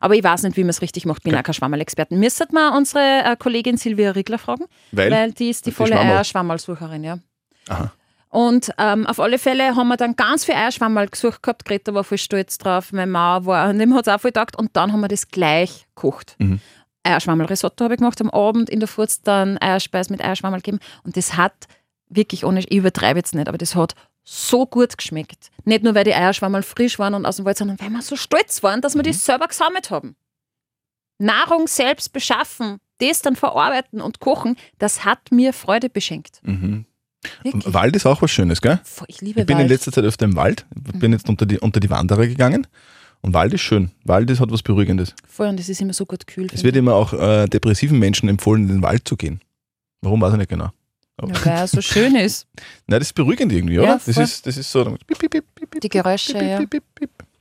Aber 0.00 0.14
ich 0.14 0.22
weiß 0.24 0.44
nicht, 0.44 0.56
wie 0.56 0.62
man 0.62 0.70
es 0.70 0.80
richtig 0.80 1.04
macht, 1.06 1.22
bin 1.24 1.32
Okay. 1.34 1.40
auch 1.40 1.44
kein 1.44 1.54
Schwammerl-Experten. 1.54 2.18
Müsstet 2.20 2.52
mal 2.52 2.76
unsere 2.76 3.24
äh, 3.24 3.36
Kollegin 3.36 3.76
Silvia 3.76 4.12
Riegler 4.12 4.38
fragen, 4.38 4.64
Weil, 4.92 5.32
die 5.32 5.50
ist 5.50 5.66
die 5.66 5.70
Die 5.70 5.74
volle 5.76 6.24
Schwammerl. 6.24 6.64
Ja. 7.02 7.18
Aha. 7.68 7.92
Und 8.30 8.70
ähm, 8.78 9.06
auf 9.06 9.20
alle 9.20 9.38
Fälle 9.38 9.74
haben 9.74 9.88
wir 9.88 9.96
dann 9.96 10.14
ganz 10.14 10.44
viel 10.44 10.54
Eierschwammerl 10.54 11.08
gesucht 11.08 11.42
gehabt. 11.42 11.64
Greta 11.64 11.94
war 11.94 12.04
voll 12.04 12.18
stolz 12.18 12.58
drauf, 12.58 12.92
meine 12.92 13.10
Mama 13.10 13.46
war, 13.46 13.70
und 13.70 13.78
dem 13.78 13.94
hat 13.94 14.06
es 14.06 14.12
auch 14.12 14.20
voll 14.20 14.30
gedacht. 14.32 14.56
Und 14.56 14.76
dann 14.76 14.92
haben 14.92 15.00
wir 15.00 15.08
das 15.08 15.28
gleich 15.28 15.86
gekocht. 15.94 16.36
Mhm. 16.38 16.60
Eierschwammerl-Risotto 17.04 17.84
habe 17.84 17.94
ich 17.94 17.98
gemacht 18.00 18.20
am 18.20 18.30
Abend, 18.30 18.68
in 18.68 18.80
der 18.80 18.88
Furz 18.88 19.22
dann 19.22 19.56
Eierspeis 19.60 20.10
mit 20.10 20.22
Eierschwammerl 20.22 20.60
gegeben. 20.60 20.78
Und 21.04 21.16
das 21.16 21.36
hat 21.36 21.54
wirklich 22.10 22.44
ohne, 22.44 22.60
ich 22.60 22.70
übertreibe 22.72 23.18
jetzt 23.18 23.34
nicht, 23.34 23.48
aber 23.48 23.58
das 23.58 23.74
hat 23.74 23.94
so 24.30 24.66
gut 24.66 24.98
geschmeckt. 24.98 25.50
Nicht 25.64 25.82
nur, 25.82 25.94
weil 25.94 26.04
die 26.04 26.14
Eierschwammerl 26.14 26.62
frisch 26.62 26.98
waren 26.98 27.14
und 27.14 27.24
aus 27.24 27.36
dem 27.36 27.46
Wald, 27.46 27.56
sondern 27.56 27.80
weil 27.80 27.88
wir 27.88 28.02
so 28.02 28.14
stolz 28.14 28.62
waren, 28.62 28.82
dass 28.82 28.94
wir 28.94 29.02
die 29.02 29.14
selber 29.14 29.48
gesammelt 29.48 29.90
haben. 29.90 30.16
Nahrung 31.18 31.66
selbst 31.66 32.12
beschaffen, 32.12 32.76
das 32.98 33.22
dann 33.22 33.36
verarbeiten 33.36 34.02
und 34.02 34.20
kochen, 34.20 34.56
das 34.78 35.04
hat 35.06 35.32
mir 35.32 35.52
Freude 35.54 35.88
beschenkt. 35.88 36.40
Mhm. 36.42 36.84
Wirklich. 37.42 37.72
Wald 37.72 37.96
ist 37.96 38.06
auch 38.06 38.20
was 38.20 38.30
Schönes, 38.30 38.60
gell? 38.60 38.78
Ich 39.06 39.20
liebe 39.22 39.40
Ich 39.40 39.46
bin 39.46 39.56
in 39.56 39.62
Wald. 39.62 39.70
letzter 39.70 39.92
Zeit 39.92 40.04
öfter 40.04 40.26
im 40.26 40.36
Wald. 40.36 40.66
Ich 40.92 40.98
bin 41.00 41.12
jetzt 41.12 41.28
unter 41.28 41.46
die, 41.46 41.58
unter 41.58 41.80
die 41.80 41.90
Wanderer 41.90 42.26
gegangen. 42.26 42.66
Und 43.22 43.34
Wald 43.34 43.52
ist 43.54 43.62
schön. 43.62 43.90
Wald 44.04 44.30
ist, 44.30 44.38
hat 44.40 44.52
was 44.52 44.62
Beruhigendes. 44.62 45.14
Voll, 45.26 45.48
und 45.48 45.58
das 45.58 45.68
ist 45.68 45.80
immer 45.80 45.94
so 45.94 46.06
gut 46.06 46.26
kühl. 46.26 46.46
Es 46.52 46.62
wird 46.62 46.76
immer 46.76 46.94
auch 46.94 47.12
äh, 47.14 47.46
depressiven 47.46 47.98
Menschen 47.98 48.28
empfohlen, 48.28 48.64
in 48.64 48.68
den 48.68 48.82
Wald 48.82 49.08
zu 49.08 49.16
gehen. 49.16 49.40
Warum, 50.02 50.20
weiß 50.20 50.32
ich 50.34 50.38
nicht 50.38 50.50
genau. 50.50 50.68
Ja, 51.20 51.44
weil 51.44 51.52
er 51.54 51.66
so 51.66 51.80
schön 51.80 52.14
ist. 52.26 52.46
Nein, 52.86 53.00
das 53.00 53.08
ist 53.08 53.12
beruhigend 53.14 53.52
irgendwie, 53.52 53.74
Ja, 53.74 53.82
oder? 53.82 54.00
das, 54.04 54.14
voll. 54.14 54.24
ist, 54.24 54.46
das 54.46 54.56
ist 54.56 54.70
so. 54.70 54.84
Piep, 55.06 55.18
piep, 55.30 55.44
piep, 55.54 55.80
Die 55.80 55.88
Geräusche, 55.88 56.38
ja. 56.44 56.60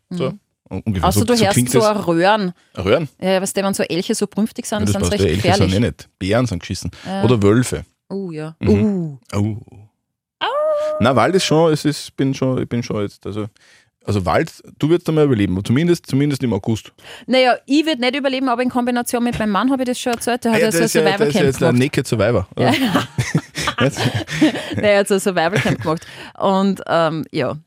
So. 0.09 0.29
Mhm. 0.31 0.39
Ungefähr 0.69 1.07
Außer 1.07 1.19
so, 1.19 1.25
du 1.25 1.35
so 1.37 1.45
hörst 1.45 1.69
so 1.69 1.79
das. 1.79 1.87
ein 1.87 1.97
Röhren. 1.97 2.53
Röhren? 2.77 3.07
Ja, 3.21 3.41
was 3.41 3.55
wenn 3.55 3.73
so 3.73 3.83
Elche 3.83 4.13
so 4.15 4.27
brünftig 4.27 4.65
sind, 4.65 4.79
Ja, 4.79 4.85
das 4.85 4.93
sind 4.93 5.05
sie 5.05 5.09
recht 5.11 5.23
Elche 5.23 5.41
sind 5.41 5.45
eh 5.45 5.51
gefährlich. 5.53 5.79
nicht. 5.79 6.09
Bären 6.19 6.45
sind 6.45 6.59
geschissen. 6.59 6.91
Ja. 7.05 7.23
Oder 7.23 7.41
Wölfe. 7.41 7.85
Oh 8.09 8.31
ja. 8.31 8.55
Mhm. 8.59 9.17
Uh. 9.33 9.57
Oh. 10.41 10.47
Na, 10.99 11.15
Wald 11.15 11.35
ist 11.35 11.45
schon, 11.45 11.71
es 11.71 11.85
ist, 11.85 12.15
bin 12.17 12.33
schon, 12.33 12.61
ich 12.61 12.67
bin 12.69 12.83
schon 12.83 13.01
jetzt, 13.01 13.25
also, 13.25 13.47
also 14.07 14.25
Wald, 14.25 14.51
du 14.79 14.89
wirst 14.89 15.07
einmal 15.09 15.25
überleben, 15.25 15.63
zumindest, 15.65 16.07
zumindest 16.07 16.41
im 16.43 16.53
August. 16.53 16.93
Naja, 17.25 17.57
ich 17.65 17.85
würde 17.85 17.99
nicht 18.01 18.15
überleben, 18.15 18.47
aber 18.49 18.61
in 18.63 18.69
Kombination 18.69 19.23
mit 19.23 19.37
meinem 19.37 19.51
Mann 19.51 19.69
habe 19.71 19.83
ich 19.83 19.89
das 19.89 19.99
schon 19.99 20.13
erzählt. 20.13 20.45
Der 20.45 20.51
hat 20.53 20.57
Ah 20.57 20.61
ja, 20.61 20.65
ja 20.67 20.71
so 20.71 20.77
ein 20.79 20.83
ist 20.85 20.93
ja, 20.95 21.01
ist 21.01 21.07
Survival 21.07 21.27
ja 21.27 21.33
Camp 21.33 21.45
ein 21.45 21.59
gemacht. 21.59 21.77
Naked 21.77 22.07
Survivor. 22.07 22.47
oder? 22.55 22.73
Der 24.81 24.99
hat 24.99 25.07
so 25.07 25.13
ein 25.15 25.19
Survival 25.19 25.59
Camp 25.59 25.81
gemacht. 25.81 26.07
Und 26.39 26.81
ähm, 26.87 27.25
ja. 27.31 27.57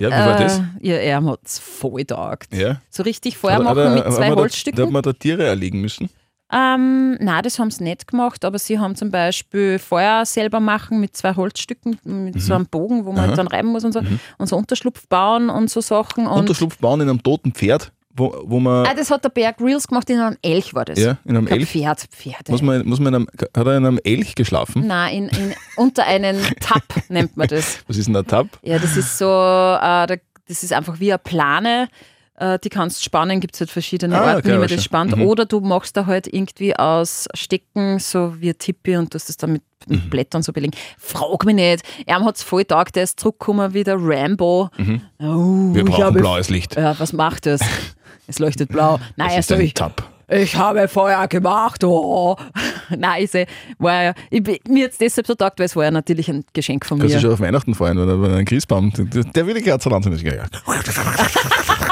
Ja, 0.00 0.08
wie 0.08 0.12
war 0.12 0.38
das? 0.40 0.58
Äh, 0.58 0.62
ja, 0.80 0.94
er 0.96 1.24
hat 1.24 1.40
es 1.44 1.58
voll 1.58 2.04
taugt. 2.04 2.52
Ja. 2.54 2.80
So 2.90 3.02
richtig 3.04 3.38
Feuer 3.38 3.60
machen 3.62 3.94
mit 3.94 4.04
zwei 4.04 4.28
man 4.28 4.36
da- 4.36 4.42
Holzstücken. 4.42 4.76
Da 4.76 4.82
hat 4.86 4.90
man 4.92 5.02
da 5.02 5.12
Tiere 5.12 5.44
erlegen 5.44 5.80
müssen. 5.80 6.10
Ähm, 6.52 7.14
nein, 7.20 7.42
das 7.42 7.58
haben 7.58 7.70
sie 7.70 7.82
nicht 7.82 8.06
gemacht, 8.06 8.44
aber 8.44 8.58
sie 8.58 8.78
haben 8.78 8.94
zum 8.94 9.10
Beispiel 9.10 9.78
Feuer 9.78 10.24
selber 10.26 10.60
machen 10.60 11.00
mit 11.00 11.16
zwei 11.16 11.34
Holzstücken, 11.34 11.98
mit 12.04 12.40
so 12.40 12.54
einem 12.54 12.66
Bogen, 12.66 13.04
wo 13.06 13.12
man 13.12 13.24
Mhm. 13.24 13.28
Halt 13.28 13.38
dann 13.38 13.48
reiben 13.48 13.68
muss 13.68 13.84
und 13.84 13.92
so, 13.92 14.00
und 14.38 14.46
so 14.48 14.56
Unterschlupf 14.56 15.08
bauen 15.08 15.48
und 15.50 15.70
so 15.70 15.80
Sachen. 15.80 16.26
Und 16.26 16.40
Unterschlupf 16.40 16.78
bauen 16.78 17.00
in 17.00 17.08
einem 17.08 17.22
toten 17.22 17.52
Pferd, 17.52 17.92
wo, 18.16 18.32
wo 18.44 18.60
man, 18.60 18.86
ah, 18.86 18.94
das 18.94 19.10
hat 19.10 19.24
der 19.24 19.30
Berg 19.30 19.60
Reels 19.60 19.88
gemacht, 19.88 20.08
in 20.10 20.20
einem 20.20 20.36
Elch 20.42 20.74
war 20.74 20.84
das. 20.84 20.98
ja, 21.00 21.16
in 21.24 21.36
einem 21.36 21.46
Elch, 21.48 21.70
Pferd, 21.70 22.02
Pferde. 22.10 22.52
muss 22.52 22.62
man, 22.62 22.86
muss 22.86 23.00
man 23.00 23.14
in 23.14 23.14
einem, 23.16 23.28
hat 23.56 23.66
er 23.66 23.76
in 23.78 23.86
einem 23.86 23.98
Elch 24.04 24.34
geschlafen? 24.36 24.86
Nein, 24.86 25.14
in, 25.14 25.28
in, 25.30 25.54
unter 25.76 26.04
einen 26.04 26.40
Tab 26.60 26.82
nennt 27.08 27.36
man 27.36 27.48
das. 27.48 27.78
Was 27.88 27.96
ist 27.96 28.06
denn 28.06 28.14
ein 28.16 28.26
Tab? 28.26 28.46
Ja, 28.62 28.78
das 28.78 28.96
ist 28.96 29.18
so, 29.18 29.24
äh, 29.26 30.06
da- 30.06 30.14
das 30.46 30.62
ist 30.62 30.72
einfach 30.74 31.00
wie 31.00 31.10
eine 31.10 31.18
Plane. 31.18 31.88
Äh, 32.36 32.58
die 32.58 32.68
kannst 32.68 32.98
du 33.00 33.04
spannen, 33.04 33.38
gibt 33.40 33.54
es 33.54 33.60
halt 33.60 33.70
verschiedene 33.70 34.18
Ah, 34.20 34.34
Arten, 34.34 34.48
wie 34.52 34.58
man 34.58 34.66
das 34.68 34.82
spannt. 34.82 35.16
Mhm. 35.16 35.22
Oder 35.22 35.44
du 35.46 35.60
machst 35.60 35.96
da 35.96 36.06
halt 36.06 36.26
irgendwie 36.26 36.74
aus 36.76 37.28
Stecken, 37.34 37.98
so 38.00 38.34
wie 38.40 38.48
ein 38.50 38.58
Tippi 38.58 38.96
und 38.96 39.12
tust 39.12 39.28
das 39.28 39.36
dann 39.36 39.52
mit, 39.52 39.62
Mhm. 39.86 40.08
Blättern 40.08 40.42
so 40.42 40.50
belegen. 40.52 40.72
Frag 40.98 41.44
mich 41.44 41.54
nicht. 41.56 41.82
Er 42.06 42.24
hat 42.24 42.36
es 42.36 42.42
voll 42.42 42.64
tag, 42.64 42.90
der 42.94 43.02
ist 43.04 43.20
zurückgekommen 43.20 43.74
wie 43.74 43.84
der 43.84 43.96
Rambo. 44.00 44.70
Oh, 44.78 44.82
Mhm. 44.82 45.74
Wir 45.74 45.84
ich 45.84 45.90
brauchen 45.90 46.14
blaues 46.14 46.48
Licht. 46.48 46.74
Ja, 46.76 46.98
was 46.98 47.12
macht 47.12 47.44
das? 47.46 47.60
Es 48.26 48.38
leuchtet 48.38 48.70
blau. 48.70 48.98
Nein, 49.16 49.38
ist 49.38 49.48
so, 49.50 49.54
ein 49.54 49.60
ich, 49.60 49.74
Tab. 49.74 50.02
ich 50.28 50.56
habe 50.56 50.88
Feuer 50.88 51.28
gemacht. 51.28 51.84
Oh. 51.84 52.34
Nein, 52.96 53.22
ich 53.30 53.46
war 53.78 54.02
ja, 54.02 54.14
ich, 54.30 54.42
bin- 54.42 54.56
mir 54.66 54.84
jetzt 54.84 54.98
deshalb 55.02 55.26
so 55.26 55.34
taugt, 55.34 55.58
weil 55.58 55.66
es 55.66 55.76
war 55.76 55.84
ja 55.84 55.90
natürlich 55.90 56.30
ein 56.30 56.42
Geschenk 56.54 56.86
von 56.86 56.98
Kannst 56.98 57.14
mir. 57.14 57.20
du 57.20 57.26
schon 57.26 57.34
auf 57.34 57.40
Weihnachten 57.40 57.74
feiern, 57.74 57.98
wenn 57.98 58.08
er- 58.08 58.22
wenn 58.22 58.30
einen 58.32 58.46
Christbaum, 58.46 58.90
der, 58.96 59.46
will 59.46 59.52
die 59.52 59.60
Kerze 59.60 59.90
anzünden. 59.92 60.24
Ja. 60.24 60.44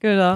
Genau. 0.00 0.34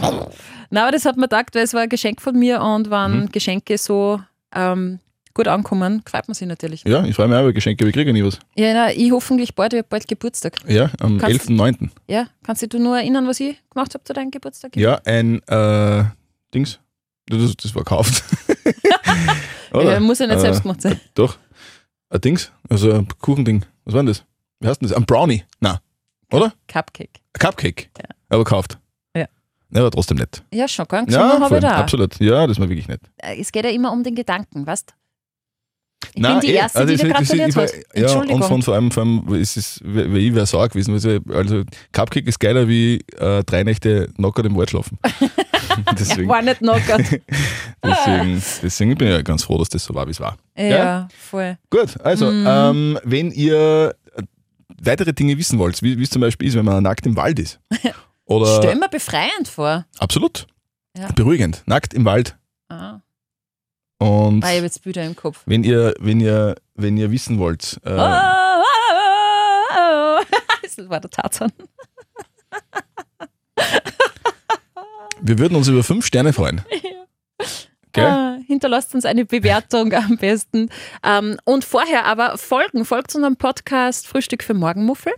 Nein, 0.70 0.82
aber 0.82 0.92
das 0.92 1.04
hat 1.04 1.16
mir 1.16 1.22
gedacht, 1.22 1.54
weil 1.54 1.62
es 1.64 1.74
war 1.74 1.82
ein 1.82 1.88
Geschenk 1.88 2.20
von 2.20 2.38
mir 2.38 2.60
und 2.62 2.86
Mhm. 2.88 2.90
wenn 2.90 3.28
Geschenke 3.32 3.76
so 3.78 4.20
ähm, 4.54 5.00
gut 5.32 5.48
ankommen, 5.48 6.02
gefällt 6.04 6.28
mir 6.28 6.34
sie 6.34 6.46
natürlich. 6.46 6.84
ja, 6.84 7.04
ich 7.04 7.16
freue 7.16 7.26
mich 7.28 7.36
auch 7.36 7.42
über 7.42 7.52
Geschenke, 7.52 7.82
aber 7.84 7.88
ich 7.88 7.94
kriege 7.94 8.10
ja 8.10 8.12
nie 8.12 8.22
was. 8.24 8.38
Ja, 8.56 8.72
na, 8.72 8.92
ich 8.92 9.10
hoffentlich 9.10 9.54
bald, 9.54 9.72
ich 9.72 9.80
hab 9.80 9.88
bald 9.88 10.06
Geburtstag. 10.06 10.56
Ja, 10.68 10.90
am 11.00 11.18
Kannst- 11.18 11.48
11.09. 11.48 11.90
Ja, 12.08 12.26
kannst 12.44 12.62
du 12.62 12.68
dich 12.68 12.80
nur 12.80 12.96
erinnern, 12.98 13.26
was 13.26 13.40
ich 13.40 13.56
gemacht 13.70 13.94
habe 13.94 14.04
zu 14.04 14.12
deinem 14.12 14.30
Geburtstag? 14.30 14.76
Ja, 14.76 15.00
ein 15.04 15.42
äh, 15.48 16.04
Dings. 16.54 16.78
Das, 17.26 17.56
das 17.56 17.74
war 17.74 17.82
gekauft. 17.82 18.22
Ja, 19.74 19.98
muss 19.98 20.20
ja 20.20 20.26
nicht 20.28 20.36
Äh, 20.36 20.40
selbst 20.40 20.62
gemacht 20.62 20.80
sein. 20.82 21.00
Doch. 21.14 21.36
Ein 22.08 22.20
Dings. 22.20 22.52
Also 22.68 22.92
ein 22.92 23.08
Kuchending. 23.20 23.64
Was 23.84 23.94
war 23.94 24.00
denn 24.02 24.06
das? 24.06 24.24
Wie 24.60 24.68
heißt 24.68 24.80
denn 24.80 24.88
das? 24.88 24.96
Ein 24.96 25.04
Brownie. 25.04 25.42
Na, 25.58 25.80
oder? 26.32 26.52
Cupcake. 26.68 27.10
Ein 27.32 27.38
Cupcake. 27.40 27.90
Aber 28.28 28.44
gekauft. 28.44 28.78
Ja. 29.74 29.80
Ja, 29.80 29.86
aber 29.86 29.90
trotzdem 29.90 30.18
nicht. 30.18 30.42
Ja, 30.52 30.68
schon, 30.68 30.86
gell? 30.88 31.04
Ja, 31.08 31.40
habe 31.40 31.56
ich 31.56 31.60
da. 31.60 31.70
absolut. 31.72 32.18
Ja, 32.20 32.46
das 32.46 32.58
war 32.60 32.68
wirklich 32.68 32.88
nett. 32.88 33.00
Äh, 33.18 33.40
Es 33.40 33.50
geht 33.52 33.64
ja 33.64 33.70
immer 33.70 33.92
um 33.92 34.02
den 34.04 34.14
Gedanken, 34.14 34.66
weißt 34.66 34.94
Ich 36.14 36.22
Nein, 36.22 36.38
bin 36.38 36.40
die 36.48 36.54
eh, 36.54 36.58
Erste, 36.58 36.78
also 36.78 36.94
die 36.94 37.02
dir 37.02 37.08
gratuliert 37.12 37.48
ich 37.48 37.56
war- 37.56 37.64
hat. 37.64 37.72
Ja, 37.94 38.18
und 38.20 38.44
von 38.44 38.62
vor 38.62 38.74
allem, 38.74 38.90
vor 38.90 39.02
allem 39.02 39.34
ist 39.34 39.56
es, 39.56 39.80
weil 39.84 40.16
ich 40.18 40.34
wäre 40.34 40.46
sauer 40.46 40.68
gewesen. 40.68 40.94
Also, 41.32 41.62
Cupcake 41.92 42.28
ist 42.28 42.38
geiler 42.38 42.68
wie 42.68 43.00
äh, 43.18 43.42
drei 43.44 43.64
Nächte 43.64 44.08
Knocker 44.14 44.44
im 44.44 44.56
Wald 44.56 44.70
schlafen. 44.70 44.98
deswegen, 45.98 46.28
War 46.28 46.40
nicht 46.42 46.58
knockert. 46.58 47.00
deswegen, 47.82 48.42
deswegen 48.62 48.94
bin 48.96 49.08
ich 49.08 49.14
ja 49.14 49.22
ganz 49.22 49.42
froh, 49.42 49.58
dass 49.58 49.68
das 49.70 49.82
so 49.84 49.94
war, 49.94 50.06
wie 50.06 50.12
es 50.12 50.20
war. 50.20 50.36
ja, 50.56 51.08
voll. 51.18 51.58
Gut, 51.70 52.00
also 52.00 52.30
Mhm. 52.30 52.44
ähm, 52.48 52.98
wenn 53.02 53.30
ihr 53.32 53.94
äh, 54.16 54.22
weitere 54.80 55.12
Dinge 55.12 55.36
wissen 55.36 55.58
wollt, 55.58 55.82
wie 55.82 55.98
wie 55.98 56.02
es 56.04 56.10
zum 56.10 56.20
Beispiel 56.20 56.46
ist, 56.48 56.54
wenn 56.54 56.64
man 56.64 56.82
nackt 56.82 57.06
im 57.06 57.16
Wald 57.16 57.38
ist. 57.40 57.58
Oder 58.36 58.56
Stell 58.58 58.76
mir 58.76 58.88
befreiend 58.88 59.48
vor. 59.48 59.86
absolut. 59.98 60.46
Ja. 60.96 61.08
Beruhigend. 61.12 61.62
Nackt 61.66 61.92
im 61.94 62.04
Wald. 62.04 62.36
Ah, 62.68 63.00
Und 63.98 64.44
ah, 64.44 64.50
ich 64.50 64.56
habe 64.56 64.66
jetzt 64.66 64.82
Bilder 64.82 65.04
im 65.04 65.16
Kopf. 65.16 65.42
wenn 65.46 65.64
ihr, 65.64 65.94
wenn 65.98 66.20
ihr, 66.20 66.54
wenn 66.74 66.96
ihr 66.96 67.10
wissen 67.10 67.38
wollt, 67.38 67.80
äh, 67.84 67.90
Oh, 67.90 67.96
oh, 67.98 68.62
oh, 69.76 70.20
oh. 70.20 70.24
Das 70.62 70.88
war 70.88 71.00
der 71.00 71.10
Tarzan. 71.10 71.52
wir 75.20 75.38
würden 75.38 75.56
uns 75.56 75.68
über 75.68 75.82
fünf 75.82 76.06
Sterne 76.06 76.32
freuen. 76.32 76.62
Ah, 78.02 78.38
hinterlasst 78.46 78.94
uns 78.94 79.04
eine 79.04 79.24
Bewertung 79.24 79.92
am 79.92 80.16
besten. 80.16 80.68
Ähm, 81.02 81.36
und 81.44 81.64
vorher 81.64 82.06
aber 82.06 82.38
folgen, 82.38 82.84
folgt 82.84 83.14
unserem 83.14 83.36
Podcast 83.36 84.06
Frühstück 84.06 84.42
für 84.42 84.54
Morgenmuffel. 84.54 85.12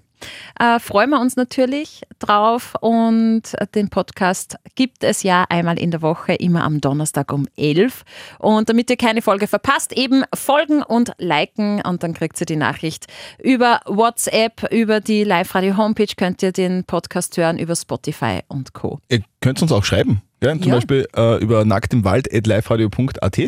Äh, 0.58 0.80
freuen 0.80 1.10
wir 1.10 1.20
uns 1.20 1.36
natürlich 1.36 2.02
drauf 2.18 2.74
und 2.80 3.42
den 3.74 3.90
Podcast 3.90 4.56
gibt 4.74 5.04
es 5.04 5.22
ja 5.22 5.44
einmal 5.48 5.78
in 5.78 5.90
der 5.90 6.02
Woche, 6.02 6.34
immer 6.34 6.64
am 6.64 6.80
Donnerstag 6.80 7.32
um 7.32 7.46
11. 7.56 8.04
Und 8.38 8.68
damit 8.68 8.88
ihr 8.90 8.96
keine 8.96 9.22
Folge 9.22 9.46
verpasst, 9.46 9.92
eben 9.92 10.24
folgen 10.34 10.82
und 10.82 11.12
liken 11.18 11.82
und 11.82 12.02
dann 12.02 12.14
kriegt 12.14 12.40
ihr 12.40 12.46
die 12.46 12.56
Nachricht 12.56 13.06
über 13.42 13.80
WhatsApp, 13.86 14.72
über 14.72 15.00
die 15.00 15.24
Live-Radio-Homepage 15.24 16.14
könnt 16.16 16.42
ihr 16.42 16.52
den 16.52 16.84
Podcast 16.84 17.36
hören, 17.36 17.58
über 17.58 17.76
Spotify 17.76 18.40
und 18.48 18.72
Co. 18.72 18.98
Ihr 19.08 19.22
könnt 19.40 19.60
uns 19.60 19.72
auch 19.72 19.84
schreiben. 19.84 20.22
Gell? 20.40 20.58
Zum 20.60 20.68
Ja. 20.68 20.74
Beispiel 20.74 21.06
äh, 21.16 21.38
über 21.42 21.64
nacktimwald.liveradio.at. 21.64 23.40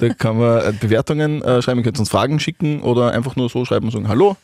da 0.00 0.08
kann 0.18 0.38
man 0.38 0.58
äh, 0.60 0.72
Bewertungen 0.80 1.42
äh, 1.42 1.60
schreiben, 1.62 1.80
ihr 1.80 1.84
könnt 1.84 1.98
uns 1.98 2.08
Fragen 2.08 2.40
schicken 2.40 2.82
oder 2.82 3.12
einfach 3.12 3.36
nur 3.36 3.48
so 3.50 3.64
schreiben 3.64 3.86
und 3.86 3.92
sagen, 3.92 4.08
hallo, 4.08 4.36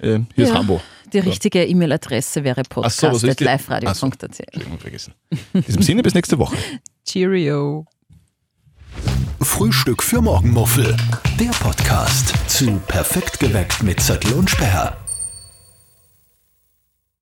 äh, 0.00 0.18
hier 0.34 0.44
ist 0.44 0.50
Ja. 0.50 0.56
Hamburg. 0.56 0.80
Die 1.12 1.18
richtige 1.18 1.64
E-Mail-Adresse 1.64 2.44
wäre 2.44 2.62
so, 2.70 2.82
ist 2.82 3.00
die? 3.00 3.06
podcast.liveradio.at. 3.44 4.22
Entschuldigung, 4.22 4.78
vergessen. 4.78 5.14
In 5.52 5.62
diesem 5.62 5.82
Sinne, 5.82 6.02
bis 6.02 6.14
nächste 6.14 6.38
Woche. 6.38 6.56
Cheerio. 7.04 7.84
Frühstück 9.40 10.02
für 10.02 10.20
Morgenmuffel. 10.20 10.96
Der 11.38 11.50
Podcast 11.50 12.34
zu 12.48 12.80
Perfekt 12.86 13.40
geweckt 13.40 13.82
mit 13.82 14.00
Zettel 14.00 14.34
und 14.34 14.50
Sperr. 14.50 14.96